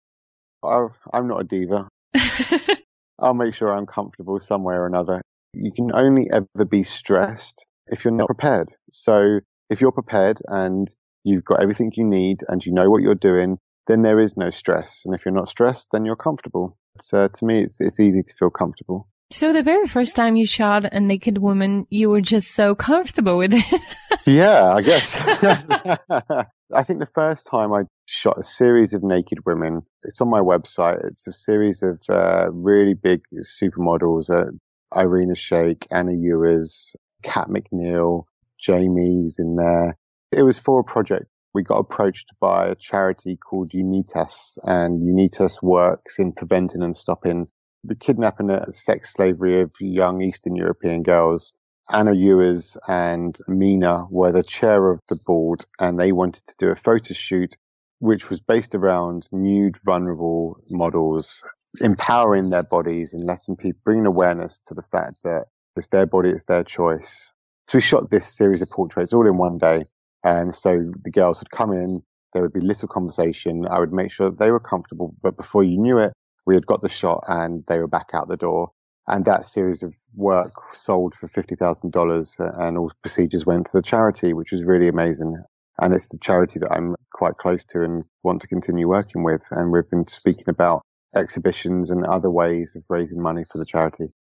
I, 0.64 0.88
I'm 1.14 1.28
not 1.28 1.42
a 1.42 1.44
diva. 1.46 1.88
I'll 3.20 3.34
make 3.34 3.54
sure 3.54 3.72
I'm 3.72 3.86
comfortable 3.86 4.38
some 4.40 4.64
way 4.64 4.76
or 4.76 4.86
another. 4.86 5.22
You 5.54 5.72
can 5.72 5.92
only 5.94 6.30
ever 6.32 6.66
be 6.66 6.84
stressed 6.84 7.66
if 7.88 8.06
you're 8.06 8.14
not 8.14 8.28
prepared. 8.28 8.72
So 8.90 9.40
if 9.70 9.82
you're 9.82 9.92
prepared 9.92 10.42
and 10.48 10.88
you've 11.24 11.46
got 11.46 11.62
everything 11.62 11.92
you 11.96 12.06
need 12.06 12.42
and 12.48 12.66
you 12.66 12.74
know 12.74 12.90
what 12.90 13.02
you're 13.02 13.16
doing, 13.16 13.58
then 13.88 14.02
there 14.02 14.20
is 14.20 14.38
no 14.38 14.50
stress. 14.50 15.02
And 15.06 15.14
if 15.14 15.26
you're 15.26 15.34
not 15.34 15.50
stressed, 15.50 15.88
then 15.92 16.06
you're 16.06 16.16
comfortable. 16.16 16.78
So 17.00 17.28
to 17.28 17.46
me, 17.46 17.64
it's, 17.64 17.82
it's 17.82 18.00
easy 18.00 18.24
to 18.24 18.34
feel 18.34 18.50
comfortable. 18.50 19.08
So 19.32 19.54
the 19.54 19.64
very 19.64 19.88
first 19.88 20.16
time 20.16 20.36
you 20.36 20.46
shot 20.46 20.86
a 20.94 21.00
naked 21.00 21.38
woman, 21.38 21.86
you 21.90 22.10
were 22.10 22.22
just 22.22 22.52
so 22.52 22.76
comfortable 22.76 23.38
with 23.38 23.54
it. 23.54 23.82
yeah, 24.26 24.74
I 24.74 24.82
guess. 24.82 25.16
I 26.74 26.84
think 26.84 27.00
the 27.00 27.10
first 27.14 27.48
time 27.48 27.74
I 27.74 27.84
shot 28.06 28.38
a 28.38 28.44
series 28.44 28.94
of 28.94 29.04
naked 29.04 29.40
women, 29.46 29.82
it's 30.04 30.20
on 30.20 30.30
my 30.30 30.40
website. 30.40 31.06
It's 31.06 31.28
a 31.28 31.34
series 31.34 31.82
of 31.82 32.02
uh, 32.10 32.52
really 32.52 32.94
big 32.94 33.22
supermodels, 33.42 34.30
uh, 34.30 34.52
Irina 34.96 35.34
Shayk, 35.34 35.86
Anna 35.92 36.14
Ewers, 36.14 36.96
Kat 37.24 37.48
McNeil, 37.48 38.26
Jamie's 38.60 39.40
in 39.40 39.56
there. 39.56 39.98
It 40.32 40.44
was 40.44 40.60
for 40.60 40.80
a 40.80 40.84
project. 40.84 41.30
We 41.54 41.64
got 41.64 41.80
approached 41.80 42.32
by 42.40 42.68
a 42.68 42.76
charity 42.76 43.38
called 43.38 43.74
Unitas, 43.74 44.58
and 44.64 45.06
Unitas 45.06 45.62
works 45.62 46.20
in 46.20 46.32
preventing 46.32 46.82
and 46.82 46.96
stopping 46.96 47.48
the 47.84 47.96
kidnapping 47.96 48.50
and 48.50 48.74
sex 48.74 49.14
slavery 49.14 49.62
of 49.62 49.72
young 49.80 50.22
Eastern 50.22 50.56
European 50.56 51.04
girls. 51.04 51.54
Anna 51.90 52.14
Ewers 52.14 52.78
and 52.88 53.38
Mina 53.48 54.06
were 54.10 54.32
the 54.32 54.44
chair 54.44 54.92
of 54.92 55.00
the 55.10 55.20
board, 55.26 55.66
and 55.80 56.00
they 56.00 56.12
wanted 56.12 56.46
to 56.46 56.56
do 56.58 56.68
a 56.70 56.76
photo 56.76 57.14
shoot 57.14 57.56
which 58.00 58.30
was 58.30 58.40
based 58.40 58.74
around 58.74 59.28
nude, 59.32 59.78
vulnerable 59.86 60.58
models 60.70 61.44
empowering 61.80 62.50
their 62.50 62.64
bodies 62.64 63.14
and 63.14 63.24
letting 63.24 63.56
people 63.56 63.80
bring 63.86 64.06
awareness 64.06 64.60
to 64.60 64.74
the 64.74 64.84
fact 64.92 65.18
that 65.24 65.46
it's 65.76 65.88
their 65.88 66.06
body, 66.06 66.30
it's 66.30 66.46
their 66.46 66.64
choice. 66.64 67.32
So 67.68 67.78
we 67.78 67.82
shot 67.82 68.10
this 68.10 68.28
series 68.28 68.62
of 68.62 68.70
portraits 68.70 69.14
all 69.14 69.28
in 69.28 69.38
one 69.38 69.58
day. 69.58 69.86
And 70.24 70.54
so 70.54 70.92
the 71.04 71.12
girls 71.12 71.40
would 71.40 71.52
come 71.52 71.72
in, 71.72 72.04
there 72.34 72.42
would 72.42 72.54
be 72.54 72.60
little 72.60 72.88
conversation. 72.88 73.66
I 73.70 73.80
would 73.80 73.94
make 73.94 74.12
sure 74.12 74.30
that 74.30 74.40
they 74.40 74.52
were 74.52 74.60
comfortable, 74.60 75.16
but 75.22 75.38
before 75.38 75.64
you 75.64 75.82
knew 75.82 75.98
it, 75.98 76.14
we 76.46 76.56
had 76.56 76.66
got 76.66 76.82
the 76.82 76.90
shot 76.90 77.24
and 77.28 77.64
they 77.68 77.80
were 77.80 77.88
back 77.88 78.10
out 78.14 78.28
the 78.28 78.38
door. 78.38 78.72
And 79.08 79.26
that 79.26 79.46
series 79.46 79.84
of 79.84 79.96
work 80.16 80.54
sold 80.74 81.16
for 81.16 81.28
$50,000 81.28 82.40
uh, 82.40 82.64
and 82.64 82.78
all 82.78 82.92
procedures 83.02 83.46
went 83.46 83.68
to 83.68 83.72
the 83.74 83.82
charity, 83.82 84.34
which 84.34 84.52
was 84.52 84.64
really 84.64 84.88
amazing. 84.88 85.42
And 85.80 85.94
it's 85.94 86.10
the 86.10 86.20
charity 86.20 86.60
that 86.60 86.72
I'm 86.72 86.96
quite 87.14 87.38
close 87.38 87.66
to 87.66 87.84
and 87.84 88.06
want 88.24 88.42
to 88.42 88.48
continue 88.48 88.88
working 88.88 89.24
with. 89.24 89.48
And 89.52 89.72
we've 89.72 89.90
been 89.90 90.08
speaking 90.08 90.46
about 90.48 90.84
exhibitions 91.16 91.92
and 91.92 92.06
other 92.06 92.30
ways 92.30 92.76
of 92.76 92.84
raising 92.90 93.22
money 93.22 93.44
for 93.50 93.58
the 93.58 93.66
charity. 93.66 94.14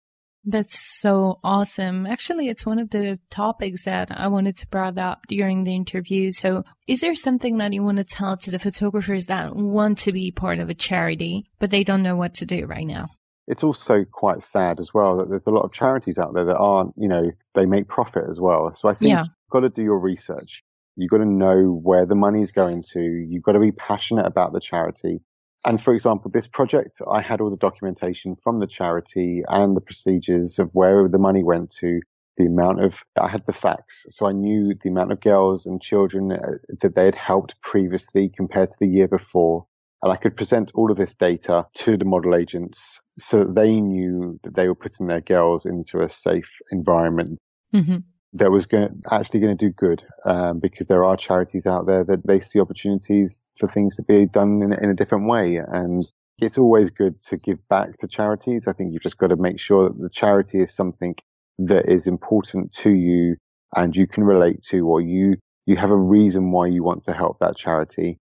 That's 0.45 0.79
so 0.79 1.39
awesome. 1.43 2.05
Actually, 2.05 2.47
it's 2.47 2.65
one 2.65 2.79
of 2.79 2.89
the 2.91 3.19
topics 3.29 3.83
that 3.83 4.09
I 4.09 4.27
wanted 4.27 4.55
to 4.57 4.67
bring 4.67 4.97
up 4.97 5.19
during 5.27 5.63
the 5.63 5.75
interview. 5.75 6.31
So, 6.31 6.63
is 6.87 7.01
there 7.01 7.13
something 7.13 7.57
that 7.57 7.73
you 7.73 7.83
want 7.83 7.97
to 7.97 8.05
tell 8.05 8.37
to 8.37 8.51
the 8.51 8.59
photographers 8.59 9.25
that 9.25 9.55
want 9.55 9.97
to 9.99 10.13
be 10.13 10.31
part 10.31 10.59
of 10.59 10.69
a 10.69 10.73
charity, 10.73 11.49
but 11.59 11.71
they 11.71 11.83
don't 11.83 12.03
know 12.03 12.15
what 12.15 12.35
to 12.35 12.45
do 12.45 12.65
right 12.65 12.87
now? 12.87 13.09
It's 13.47 13.63
also 13.63 14.05
quite 14.09 14.41
sad 14.41 14.79
as 14.79 14.93
well 14.93 15.17
that 15.17 15.29
there's 15.29 15.47
a 15.47 15.51
lot 15.51 15.65
of 15.65 15.73
charities 15.73 16.17
out 16.17 16.33
there 16.33 16.45
that 16.45 16.57
aren't, 16.57 16.93
you 16.95 17.07
know, 17.07 17.31
they 17.55 17.65
make 17.65 17.87
profit 17.87 18.23
as 18.29 18.39
well. 18.39 18.71
So 18.73 18.87
I 18.87 18.93
think 18.93 19.09
yeah. 19.09 19.23
you've 19.23 19.51
got 19.51 19.61
to 19.61 19.69
do 19.69 19.83
your 19.83 19.99
research. 19.99 20.63
You've 20.95 21.09
got 21.09 21.17
to 21.17 21.25
know 21.25 21.79
where 21.83 22.05
the 22.05 22.15
money's 22.15 22.51
going 22.51 22.83
to. 22.93 23.01
You've 23.01 23.43
got 23.43 23.53
to 23.53 23.59
be 23.59 23.71
passionate 23.71 24.25
about 24.25 24.53
the 24.53 24.59
charity. 24.59 25.21
And 25.65 25.81
for 25.81 25.93
example, 25.93 26.31
this 26.31 26.47
project, 26.47 27.01
I 27.09 27.21
had 27.21 27.41
all 27.41 27.49
the 27.49 27.57
documentation 27.57 28.35
from 28.35 28.59
the 28.59 28.67
charity 28.67 29.43
and 29.47 29.75
the 29.75 29.81
procedures 29.81 30.59
of 30.59 30.69
where 30.73 31.07
the 31.07 31.19
money 31.19 31.43
went 31.43 31.69
to, 31.79 31.99
the 32.37 32.45
amount 32.45 32.81
of, 32.81 33.03
I 33.19 33.27
had 33.27 33.45
the 33.45 33.53
facts. 33.53 34.05
So 34.09 34.25
I 34.25 34.31
knew 34.31 34.73
the 34.81 34.89
amount 34.89 35.11
of 35.11 35.19
girls 35.19 35.65
and 35.65 35.81
children 35.81 36.31
uh, 36.31 36.53
that 36.81 36.95
they 36.95 37.03
had 37.03 37.15
helped 37.15 37.61
previously 37.61 38.31
compared 38.33 38.71
to 38.71 38.77
the 38.79 38.87
year 38.87 39.09
before. 39.09 39.65
And 40.01 40.13
I 40.13 40.15
could 40.15 40.37
present 40.37 40.71
all 40.75 40.89
of 40.89 40.97
this 40.97 41.13
data 41.13 41.67
to 41.75 41.97
the 41.97 42.05
model 42.05 42.33
agents 42.33 43.01
so 43.17 43.43
they 43.43 43.81
knew 43.81 44.39
that 44.43 44.55
they 44.55 44.69
were 44.69 44.75
putting 44.75 45.07
their 45.07 45.19
girls 45.19 45.65
into 45.65 46.01
a 46.01 46.07
safe 46.07 46.49
environment. 46.71 47.37
Mm-hmm 47.73 47.97
that 48.33 48.51
was 48.51 48.65
going 48.65 48.87
to, 48.87 49.13
actually 49.13 49.39
going 49.39 49.57
to 49.57 49.65
do 49.65 49.73
good 49.73 50.03
um, 50.25 50.59
because 50.59 50.87
there 50.87 51.03
are 51.03 51.17
charities 51.17 51.65
out 51.65 51.87
there 51.87 52.03
that 52.03 52.25
they 52.27 52.39
see 52.39 52.59
opportunities 52.59 53.43
for 53.57 53.67
things 53.67 53.95
to 53.95 54.03
be 54.03 54.25
done 54.25 54.61
in, 54.61 54.73
in 54.73 54.89
a 54.89 54.95
different 54.95 55.27
way 55.27 55.57
and 55.57 56.03
it's 56.41 56.57
always 56.57 56.91
good 56.91 57.21
to 57.21 57.37
give 57.37 57.57
back 57.67 57.97
to 57.97 58.07
charities. 58.07 58.67
I 58.67 58.73
think 58.73 58.93
you've 58.93 59.01
just 59.01 59.17
got 59.17 59.27
to 59.27 59.35
make 59.35 59.59
sure 59.59 59.89
that 59.89 59.99
the 59.99 60.09
charity 60.09 60.59
is 60.59 60.73
something 60.73 61.15
that 61.59 61.89
is 61.89 62.07
important 62.07 62.71
to 62.71 62.91
you 62.91 63.35
and 63.75 63.95
you 63.95 64.07
can 64.07 64.23
relate 64.23 64.61
to 64.69 64.87
or 64.87 65.01
you 65.01 65.35
you 65.65 65.75
have 65.75 65.91
a 65.91 65.95
reason 65.95 66.51
why 66.51 66.65
you 66.65 66.83
want 66.83 67.03
to 67.03 67.13
help 67.13 67.37
that 67.39 67.55
charity. 67.55 68.17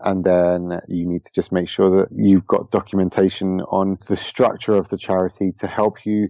And 0.00 0.22
then 0.22 0.80
you 0.88 1.06
need 1.06 1.22
to 1.24 1.32
just 1.34 1.50
make 1.50 1.68
sure 1.68 2.02
that 2.02 2.08
you've 2.14 2.46
got 2.46 2.70
documentation 2.70 3.62
on 3.62 3.96
the 4.06 4.16
structure 4.16 4.74
of 4.74 4.88
the 4.90 4.98
charity 4.98 5.52
to 5.58 5.66
help 5.66 6.04
you 6.04 6.28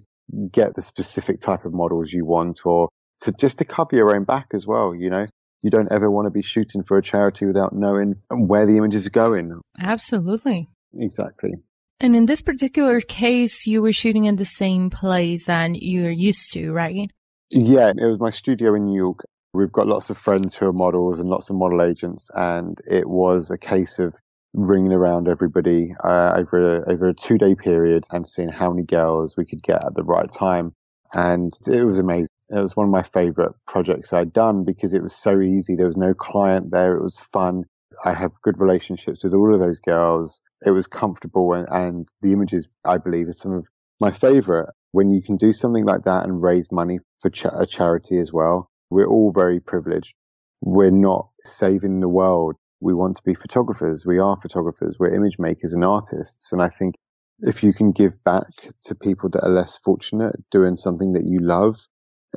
get 0.53 0.75
the 0.75 0.83
specific 0.83 1.41
type 1.41 1.65
of 1.65 1.73
models 1.73 2.13
you 2.13 2.25
want 2.25 2.61
or 2.65 2.89
to 3.25 3.33
just 3.33 3.59
to 3.59 3.65
cover 3.65 3.97
your 3.97 4.15
own 4.15 4.25
back 4.25 4.49
as 4.55 4.67
well. 4.67 4.95
You 4.95 5.11
know, 5.11 5.27
you 5.63 5.71
don't 5.71 5.91
ever 5.91 6.11
want 6.11 6.27
to 6.27 6.31
be 6.31 6.43
shooting 6.43 6.83
for 6.83 6.97
a 6.97 7.03
charity 7.03 7.47
without 7.47 7.75
knowing 7.75 8.15
where 8.31 8.67
the 8.67 8.77
images 8.77 9.07
are 9.07 9.11
going. 9.11 9.61
Absolutely. 9.79 10.69
Exactly. 10.95 11.55
And 12.01 12.15
in 12.15 12.27
this 12.27 12.43
particular 12.43 13.01
case, 13.01 13.67
you 13.67 13.81
were 13.81 13.93
shooting 13.93 14.25
in 14.25 14.37
the 14.37 14.45
same 14.45 14.91
place 14.91 15.47
that 15.47 15.83
you're 15.83 16.11
used 16.11 16.53
to, 16.53 16.73
right? 16.73 17.11
Yeah, 17.51 17.91
it 17.97 18.05
was 18.05 18.19
my 18.19 18.31
studio 18.31 18.75
in 18.75 18.87
New 18.87 18.97
York. 18.97 19.21
We've 19.53 19.73
got 19.73 19.87
lots 19.87 20.11
of 20.11 20.19
friends 20.19 20.57
who 20.57 20.67
are 20.67 20.73
models 20.73 21.21
and 21.21 21.31
lots 21.31 21.49
of 21.49 21.57
model 21.57 21.81
agents, 21.83 22.29
and 22.35 22.77
it 22.91 23.09
was 23.09 23.51
a 23.51 23.59
case 23.59 24.01
of 24.01 24.15
ringing 24.53 24.93
around 24.93 25.29
everybody 25.29 25.95
uh, 26.03 26.35
over 26.37 26.79
a, 26.79 26.93
over 26.93 27.09
a 27.09 27.15
two 27.15 27.39
day 27.39 27.55
period 27.55 28.05
and 28.11 28.27
seeing 28.27 28.49
how 28.49 28.71
many 28.71 28.85
girls 28.85 29.37
we 29.37 29.45
could 29.45 29.63
get 29.63 29.85
at 29.85 29.95
the 29.95 30.03
right 30.03 30.31
time. 30.31 30.73
And 31.13 31.53
it 31.69 31.85
was 31.85 31.99
amazing. 31.99 32.29
It 32.51 32.61
was 32.61 32.77
one 32.77 32.87
of 32.87 32.93
my 32.93 33.03
favorite 33.03 33.53
projects 33.67 34.13
I'd 34.13 34.33
done 34.33 34.65
because 34.65 34.95
it 34.95 35.03
was 35.03 35.17
so 35.17 35.41
easy. 35.41 35.77
There 35.77 35.87
was 35.87 35.97
no 35.97 36.15
client 36.15 36.71
there. 36.71 36.97
It 36.97 37.03
was 37.03 37.19
fun. 37.19 37.65
I 38.05 38.13
have 38.13 38.41
good 38.43 38.61
relationships 38.61 39.25
with 39.25 39.35
all 39.35 39.55
of 39.55 39.61
those 39.61 39.79
girls. 39.79 40.43
It 40.65 40.71
was 40.71 40.87
comfortable 40.87 41.53
and, 41.55 41.69
and 41.71 42.09
the 42.23 42.33
images, 42.33 42.69
I 42.85 42.99
believe, 42.99 43.29
are 43.29 43.33
some 43.33 43.53
of 43.53 43.69
my 44.01 44.11
favorite. 44.11 44.69
When 44.93 45.11
you 45.11 45.23
can 45.23 45.37
do 45.37 45.53
something 45.53 45.85
like 45.85 46.03
that 46.03 46.25
and 46.25 46.43
raise 46.43 46.71
money 46.71 46.99
for 47.21 47.31
cha- 47.31 47.59
a 47.59 47.67
charity 47.67 48.19
as 48.19 48.33
well, 48.33 48.71
we're 48.91 49.09
all 49.09 49.33
very 49.33 49.61
privileged. 49.61 50.15
We're 50.61 50.91
not 50.91 51.29
saving 51.45 52.01
the 52.01 52.09
world. 52.09 52.57
We 52.81 52.95
want 52.95 53.17
to 53.17 53.23
be 53.25 53.35
photographers. 53.35 54.05
We 54.07 54.19
are 54.19 54.37
photographers. 54.37 54.97
We're 54.99 55.15
image 55.15 55.39
makers 55.39 55.73
and 55.73 55.85
artists. 55.85 56.53
And 56.53 56.61
I 56.61 56.69
think 56.69 56.97
if 57.41 57.63
you 57.63 57.73
can 57.73 57.93
give 57.93 58.23
back 58.25 58.51
to 58.85 58.95
people 58.95 59.31
that 59.31 59.45
are 59.45 59.51
less 59.51 59.77
fortunate 59.77 60.37
doing 60.51 60.77
something 60.77 61.13
that 61.15 61.25
you 61.25 61.41
love, 61.41 61.77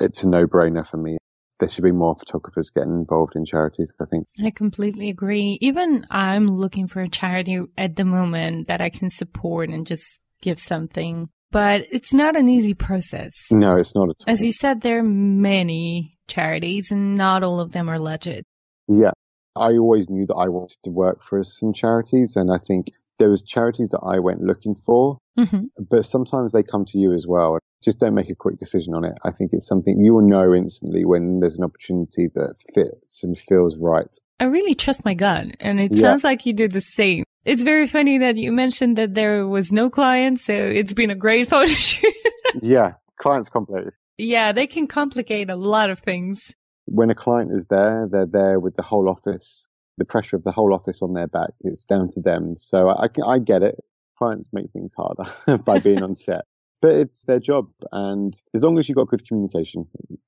it's 0.01 0.23
a 0.23 0.29
no 0.29 0.45
brainer 0.45 0.87
for 0.87 0.97
me. 0.97 1.17
There 1.59 1.69
should 1.69 1.83
be 1.83 1.91
more 1.91 2.13
photographers 2.13 2.69
getting 2.69 2.93
involved 2.93 3.35
in 3.35 3.43
charities, 3.43 3.91
I 3.99 4.05
think. 4.05 4.27
I 4.43 4.51
completely 4.51 5.09
agree. 5.09 5.57
Even 5.59 6.05
I'm 6.11 6.47
looking 6.47 6.87
for 6.87 7.01
a 7.01 7.09
charity 7.09 7.59
at 7.77 7.95
the 7.95 8.05
moment 8.05 8.67
that 8.67 8.79
I 8.79 8.89
can 8.89 9.09
support 9.09 9.69
and 9.69 9.85
just 9.85 10.21
give 10.41 10.59
something. 10.59 11.29
But 11.49 11.87
it's 11.89 12.13
not 12.13 12.35
an 12.35 12.49
easy 12.49 12.73
process. 12.73 13.33
No, 13.49 13.77
it's 13.77 13.95
not 13.95 14.09
at 14.09 14.15
all. 14.19 14.31
As 14.31 14.43
you 14.43 14.51
said, 14.51 14.81
there 14.81 14.99
are 14.99 15.03
many 15.03 16.17
charities 16.27 16.91
and 16.91 17.15
not 17.15 17.43
all 17.43 17.59
of 17.59 17.71
them 17.71 17.89
are 17.89 17.99
legit. 17.99 18.45
Yeah. 18.87 19.11
I 19.55 19.77
always 19.77 20.09
knew 20.09 20.25
that 20.27 20.35
I 20.35 20.49
wanted 20.49 20.77
to 20.83 20.91
work 20.91 21.23
for 21.23 21.43
some 21.43 21.73
charities 21.73 22.35
and 22.35 22.51
I 22.51 22.59
think 22.59 22.91
there 23.17 23.29
was 23.29 23.41
charities 23.41 23.89
that 23.89 24.01
I 24.05 24.19
went 24.19 24.41
looking 24.41 24.75
for, 24.75 25.17
mm-hmm. 25.39 25.65
but 25.89 26.05
sometimes 26.05 26.51
they 26.51 26.61
come 26.63 26.85
to 26.85 26.99
you 26.99 27.13
as 27.13 27.25
well. 27.27 27.57
Just 27.83 27.99
don't 27.99 28.15
make 28.15 28.29
a 28.29 28.35
quick 28.35 28.57
decision 28.57 28.93
on 28.93 29.05
it. 29.05 29.13
I 29.23 29.31
think 29.31 29.51
it's 29.53 29.67
something 29.67 29.99
you 29.99 30.13
will 30.13 30.27
know 30.27 30.53
instantly 30.53 31.05
when 31.05 31.39
there's 31.39 31.57
an 31.57 31.63
opportunity 31.63 32.27
that 32.33 32.55
fits 32.73 33.23
and 33.23 33.37
feels 33.37 33.77
right. 33.77 34.11
I 34.39 34.45
really 34.45 34.75
trust 34.75 35.05
my 35.05 35.13
gut, 35.13 35.45
and 35.59 35.79
it 35.79 35.93
yeah. 35.93 36.01
sounds 36.01 36.23
like 36.23 36.45
you 36.45 36.53
do 36.53 36.67
the 36.67 36.81
same. 36.81 37.23
It's 37.45 37.63
very 37.63 37.87
funny 37.87 38.17
that 38.19 38.35
you 38.35 38.51
mentioned 38.51 38.97
that 38.97 39.13
there 39.13 39.47
was 39.47 39.71
no 39.71 39.89
client, 39.89 40.39
so 40.39 40.53
it's 40.53 40.93
been 40.93 41.09
a 41.09 41.15
great 41.15 41.47
photo 41.49 41.71
shoot. 41.71 42.13
yeah, 42.61 42.93
clients 43.19 43.49
complicate. 43.49 43.93
Yeah, 44.17 44.51
they 44.51 44.67
can 44.67 44.87
complicate 44.87 45.49
a 45.49 45.55
lot 45.55 45.89
of 45.89 45.99
things. 45.99 46.55
When 46.85 47.09
a 47.09 47.15
client 47.15 47.51
is 47.51 47.67
there, 47.67 48.07
they're 48.11 48.25
there 48.25 48.59
with 48.59 48.75
the 48.75 48.81
whole 48.81 49.09
office 49.09 49.67
the 49.97 50.05
pressure 50.05 50.35
of 50.35 50.43
the 50.43 50.51
whole 50.51 50.73
office 50.73 51.01
on 51.01 51.13
their 51.13 51.27
back. 51.27 51.49
It's 51.61 51.83
down 51.83 52.09
to 52.09 52.21
them. 52.21 52.55
So 52.55 52.89
I, 52.89 53.07
I 53.25 53.39
get 53.39 53.63
it. 53.63 53.75
Clients 54.17 54.49
make 54.53 54.71
things 54.71 54.93
harder 54.95 55.57
by 55.63 55.79
being 55.79 56.01
on 56.01 56.15
set, 56.15 56.45
but 56.81 56.91
it's 56.91 57.23
their 57.25 57.39
job. 57.39 57.69
And 57.91 58.33
as 58.53 58.63
long 58.63 58.77
as 58.79 58.87
you've 58.87 58.97
got 58.97 59.07
good 59.07 59.27
communication, 59.27 59.85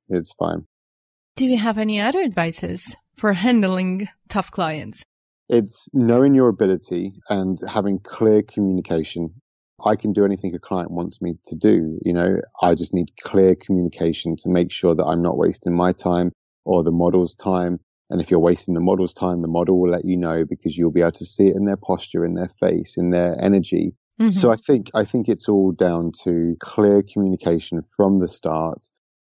it's 0.08 0.34
fine. 0.34 0.66
Do 1.36 1.46
you 1.46 1.58
have 1.58 1.78
any 1.78 2.00
other 2.00 2.22
advices 2.22 2.96
for 3.16 3.34
handling 3.34 4.08
tough 4.28 4.52
clients? 4.52 5.04
It's 5.48 5.90
knowing 5.94 6.36
your 6.36 6.50
ability 6.50 7.14
and 7.30 7.58
having 7.68 8.00
clear 8.00 8.44
communication. 8.44 9.42
I 9.84 9.96
can 9.96 10.12
do 10.12 10.26
anything 10.26 10.54
a 10.54 10.60
client 10.60 10.92
wants 10.92 11.22
me 11.22 11.36
to 11.46 11.56
do. 11.56 11.98
You 12.02 12.14
know, 12.14 12.42
I 12.62 12.76
just 12.76 12.94
need 12.94 13.10
clear 13.24 13.56
communication 13.56 14.36
to 14.40 14.50
make 14.50 14.72
sure 14.72 14.94
that 14.94 15.06
I'm 15.06 15.22
not 15.22 15.38
wasting 15.38 15.76
my 15.76 15.94
time 15.94 16.32
or 16.66 16.84
the 16.84 16.92
model's 16.92 17.34
time 17.34 17.80
and 18.10 18.22
if 18.22 18.32
you're 18.32 18.40
wasting 18.40 18.74
the 18.74 18.82
model's 18.82 19.14
time, 19.14 19.42
the 19.42 19.48
model 19.48 19.80
will 19.80 19.92
let 19.92 20.04
you 20.04 20.18
know 20.18 20.44
because 20.44 20.76
you'll 20.76 20.92
be 20.92 21.02
able 21.02 21.12
to 21.12 21.26
see 21.26 21.48
it 21.48 21.56
in 21.56 21.66
their 21.66 21.78
posture, 21.78 22.26
in 22.26 22.34
their 22.34 22.50
face, 22.60 22.98
in 22.98 23.12
their 23.12 23.40
energy. 23.40 23.94
Mm-hmm. 24.20 24.32
So 24.32 24.52
I 24.52 24.56
think, 24.56 24.90
I 24.94 25.06
think 25.06 25.30
it's 25.30 25.48
all 25.48 25.72
down 25.72 26.12
to 26.24 26.56
clear 26.60 27.04
communication 27.04 27.82
from 27.82 28.20
the 28.20 28.28
start. 28.28 28.84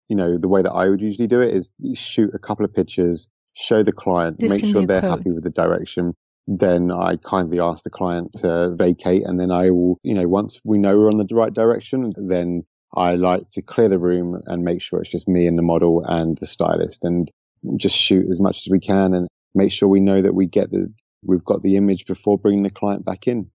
You 0.10 0.18
know, 0.18 0.38
the 0.38 0.50
way 0.50 0.62
that 0.62 0.72
I 0.72 0.90
would 0.90 1.02
usually 1.02 1.28
do 1.28 1.40
it 1.40 1.54
is 1.54 1.74
shoot 1.96 2.32
a 2.34 2.40
couple 2.40 2.66
of 2.66 2.74
pictures, 2.74 3.30
show 3.54 3.84
the 3.84 3.94
client, 3.94 4.40
this 4.40 4.50
make 4.50 4.66
sure 4.66 4.86
they're 4.86 5.02
happy 5.02 5.32
with 5.32 5.44
the 5.44 5.50
direction. 5.50 6.14
Then 6.48 6.92
I 6.92 7.16
kindly 7.16 7.60
ask 7.62 7.84
the 7.84 7.90
client 7.90 8.34
to 8.40 8.76
vacate 8.76 9.24
and 9.26 9.40
then 9.40 9.52
I 9.52 9.70
will, 9.70 10.00
you 10.04 10.14
know, 10.14 10.28
once 10.28 10.60
we 10.66 10.78
know 10.80 10.98
we're 10.98 11.08
on 11.08 11.18
the 11.18 11.28
right 11.34 11.54
direction, 11.54 12.12
then 12.18 12.64
I 12.94 13.12
like 13.12 13.44
to 13.52 13.62
clear 13.62 13.88
the 13.88 14.00
room 14.00 14.42
and 14.46 14.64
make 14.64 14.82
sure 14.82 15.00
it's 15.00 15.12
just 15.12 15.30
me 15.30 15.48
and 15.48 15.58
the 15.58 15.64
model 15.64 16.04
and 16.06 16.38
the 16.38 16.48
stylist. 16.48 17.06
And 17.06 17.32
just 17.78 17.96
shoot 17.96 18.28
as 18.30 18.42
much 18.42 18.58
as 18.66 18.72
we 18.72 18.80
can 18.80 19.14
and 19.14 19.28
make 19.54 19.72
sure 19.72 19.88
we 19.88 20.00
know 20.00 20.22
that 20.22 20.34
we 20.34 20.48
get 20.48 20.72
the 20.72 20.92
we've 21.24 21.46
got 21.46 21.62
the 21.62 21.76
image 21.76 22.06
before 22.08 22.38
bringing 22.38 22.64
the 22.64 22.70
client 22.70 23.06
back 23.06 23.28
in. 23.28 23.51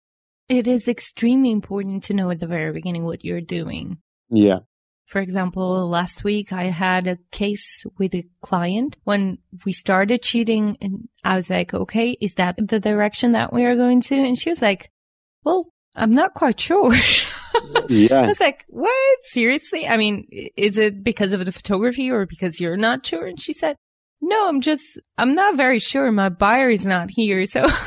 It 0.48 0.68
is 0.68 0.88
extremely 0.88 1.50
important 1.50 2.04
to 2.04 2.14
know 2.14 2.30
at 2.30 2.40
the 2.40 2.46
very 2.46 2.72
beginning 2.72 3.04
what 3.04 3.24
you're 3.24 3.40
doing. 3.40 3.98
Yeah. 4.30 4.60
For 5.06 5.20
example, 5.20 5.88
last 5.88 6.24
week 6.24 6.52
I 6.52 6.64
had 6.64 7.06
a 7.06 7.18
case 7.30 7.84
with 7.98 8.14
a 8.14 8.26
client 8.42 8.96
when 9.04 9.38
we 9.64 9.72
started 9.72 10.24
shooting 10.24 10.76
and 10.80 11.08
I 11.22 11.36
was 11.36 11.50
like, 11.50 11.74
okay, 11.74 12.16
is 12.20 12.34
that 12.34 12.56
the 12.58 12.80
direction 12.80 13.32
that 13.32 13.52
we 13.52 13.64
are 13.64 13.76
going 13.76 14.00
to? 14.02 14.14
And 14.14 14.38
she 14.38 14.50
was 14.50 14.62
like, 14.62 14.90
well, 15.44 15.66
I'm 15.94 16.12
not 16.12 16.34
quite 16.34 16.58
sure. 16.58 16.94
yeah. 17.88 18.22
I 18.22 18.26
was 18.26 18.40
like, 18.40 18.64
what? 18.68 19.18
Seriously? 19.24 19.86
I 19.86 19.96
mean, 19.96 20.26
is 20.56 20.78
it 20.78 21.04
because 21.04 21.32
of 21.32 21.44
the 21.44 21.52
photography 21.52 22.10
or 22.10 22.26
because 22.26 22.60
you're 22.60 22.76
not 22.76 23.04
sure? 23.06 23.26
And 23.26 23.40
she 23.40 23.52
said, 23.52 23.76
no, 24.20 24.48
I'm 24.48 24.62
just, 24.62 25.00
I'm 25.18 25.34
not 25.34 25.56
very 25.56 25.78
sure. 25.78 26.10
My 26.12 26.30
buyer 26.30 26.70
is 26.70 26.86
not 26.86 27.10
here. 27.10 27.44
So. 27.46 27.68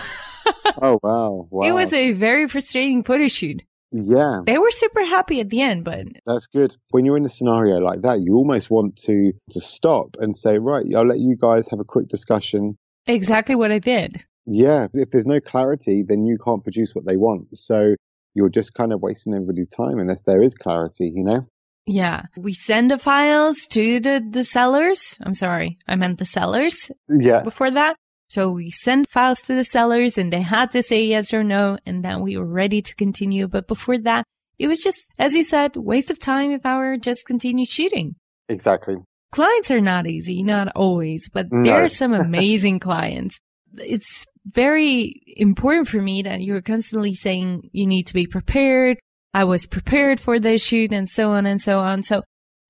oh, 0.81 0.99
wow. 1.03 1.47
wow. 1.49 1.61
It 1.67 1.73
was 1.73 1.93
a 1.93 2.13
very 2.13 2.47
frustrating 2.47 3.03
photo 3.03 3.27
shoot. 3.27 3.63
Yeah. 3.91 4.41
They 4.45 4.57
were 4.57 4.71
super 4.71 5.05
happy 5.05 5.39
at 5.39 5.49
the 5.49 5.61
end, 5.61 5.85
but 5.85 6.07
that's 6.25 6.47
good. 6.47 6.75
When 6.91 7.05
you're 7.05 7.17
in 7.17 7.25
a 7.25 7.29
scenario 7.29 7.77
like 7.77 8.01
that, 8.01 8.19
you 8.19 8.35
almost 8.35 8.69
want 8.69 8.97
to 9.03 9.31
to 9.51 9.61
stop 9.61 10.17
and 10.19 10.35
say, 10.35 10.57
"Right, 10.57 10.85
I'll 10.93 11.07
let 11.07 11.19
you 11.19 11.37
guys 11.39 11.69
have 11.69 11.79
a 11.79 11.85
quick 11.85 12.09
discussion." 12.09 12.77
Exactly 13.05 13.55
what 13.55 13.71
I 13.71 13.79
did. 13.79 14.25
Yeah, 14.45 14.87
if 14.93 15.09
there's 15.09 15.25
no 15.25 15.39
clarity, 15.39 16.03
then 16.07 16.25
you 16.25 16.37
can't 16.43 16.63
produce 16.63 16.93
what 16.93 17.05
they 17.05 17.15
want. 17.15 17.55
So 17.57 17.95
you're 18.33 18.49
just 18.49 18.73
kind 18.73 18.93
of 18.93 19.01
wasting 19.01 19.33
everybody's 19.33 19.67
time 19.67 19.99
unless 19.99 20.21
there 20.21 20.41
is 20.41 20.53
clarity, 20.53 21.11
you 21.13 21.23
know? 21.23 21.47
Yeah. 21.85 22.23
We 22.37 22.53
send 22.53 22.91
the 22.91 22.97
files 22.97 23.65
to 23.71 23.99
the 23.99 24.23
the 24.29 24.43
sellers. 24.43 25.17
I'm 25.21 25.33
sorry. 25.33 25.77
I 25.87 25.95
meant 25.95 26.19
the 26.19 26.25
sellers. 26.25 26.91
Yeah. 27.09 27.43
Before 27.43 27.71
that. 27.71 27.95
So 28.27 28.51
we 28.51 28.71
sent 28.71 29.09
files 29.09 29.41
to 29.43 29.55
the 29.55 29.63
sellers 29.63 30.17
and 30.17 30.31
they 30.31 30.41
had 30.41 30.71
to 30.71 30.83
say 30.83 31.05
yes 31.05 31.33
or 31.33 31.43
no. 31.43 31.77
And 31.85 32.03
then 32.03 32.21
we 32.21 32.37
were 32.37 32.45
ready 32.45 32.81
to 32.81 32.95
continue. 32.95 33.47
But 33.47 33.67
before 33.67 33.97
that, 33.99 34.25
it 34.59 34.67
was 34.67 34.79
just, 34.79 34.99
as 35.17 35.33
you 35.33 35.43
said, 35.43 35.75
waste 35.75 36.09
of 36.09 36.19
time 36.19 36.51
if 36.51 36.65
I 36.65 36.77
were 36.77 36.97
just 36.97 37.25
continue 37.25 37.65
shooting. 37.65 38.15
Exactly. 38.49 38.95
Clients 39.31 39.71
are 39.71 39.81
not 39.81 40.07
easy, 40.07 40.41
not 40.43 40.69
always, 40.75 41.29
but 41.29 41.51
no. 41.51 41.63
there 41.63 41.83
are 41.83 41.89
some 41.89 42.13
amazing 42.13 42.79
clients. 42.79 43.39
It's 43.75 44.25
very 44.45 45.21
important 45.35 45.87
for 45.87 46.01
me 46.01 46.21
that 46.23 46.41
you're 46.41 46.61
constantly 46.61 47.13
saying 47.13 47.69
you 47.71 47.85
need 47.85 48.03
to 48.03 48.13
be 48.13 48.27
prepared. 48.27 48.97
I 49.33 49.43
was 49.43 49.67
prepared 49.67 50.19
for 50.19 50.39
this 50.39 50.65
shoot 50.65 50.91
and 50.93 51.07
so 51.07 51.31
on 51.31 51.45
and 51.45 51.61
so 51.61 51.79
on. 51.79 52.03
So 52.03 52.23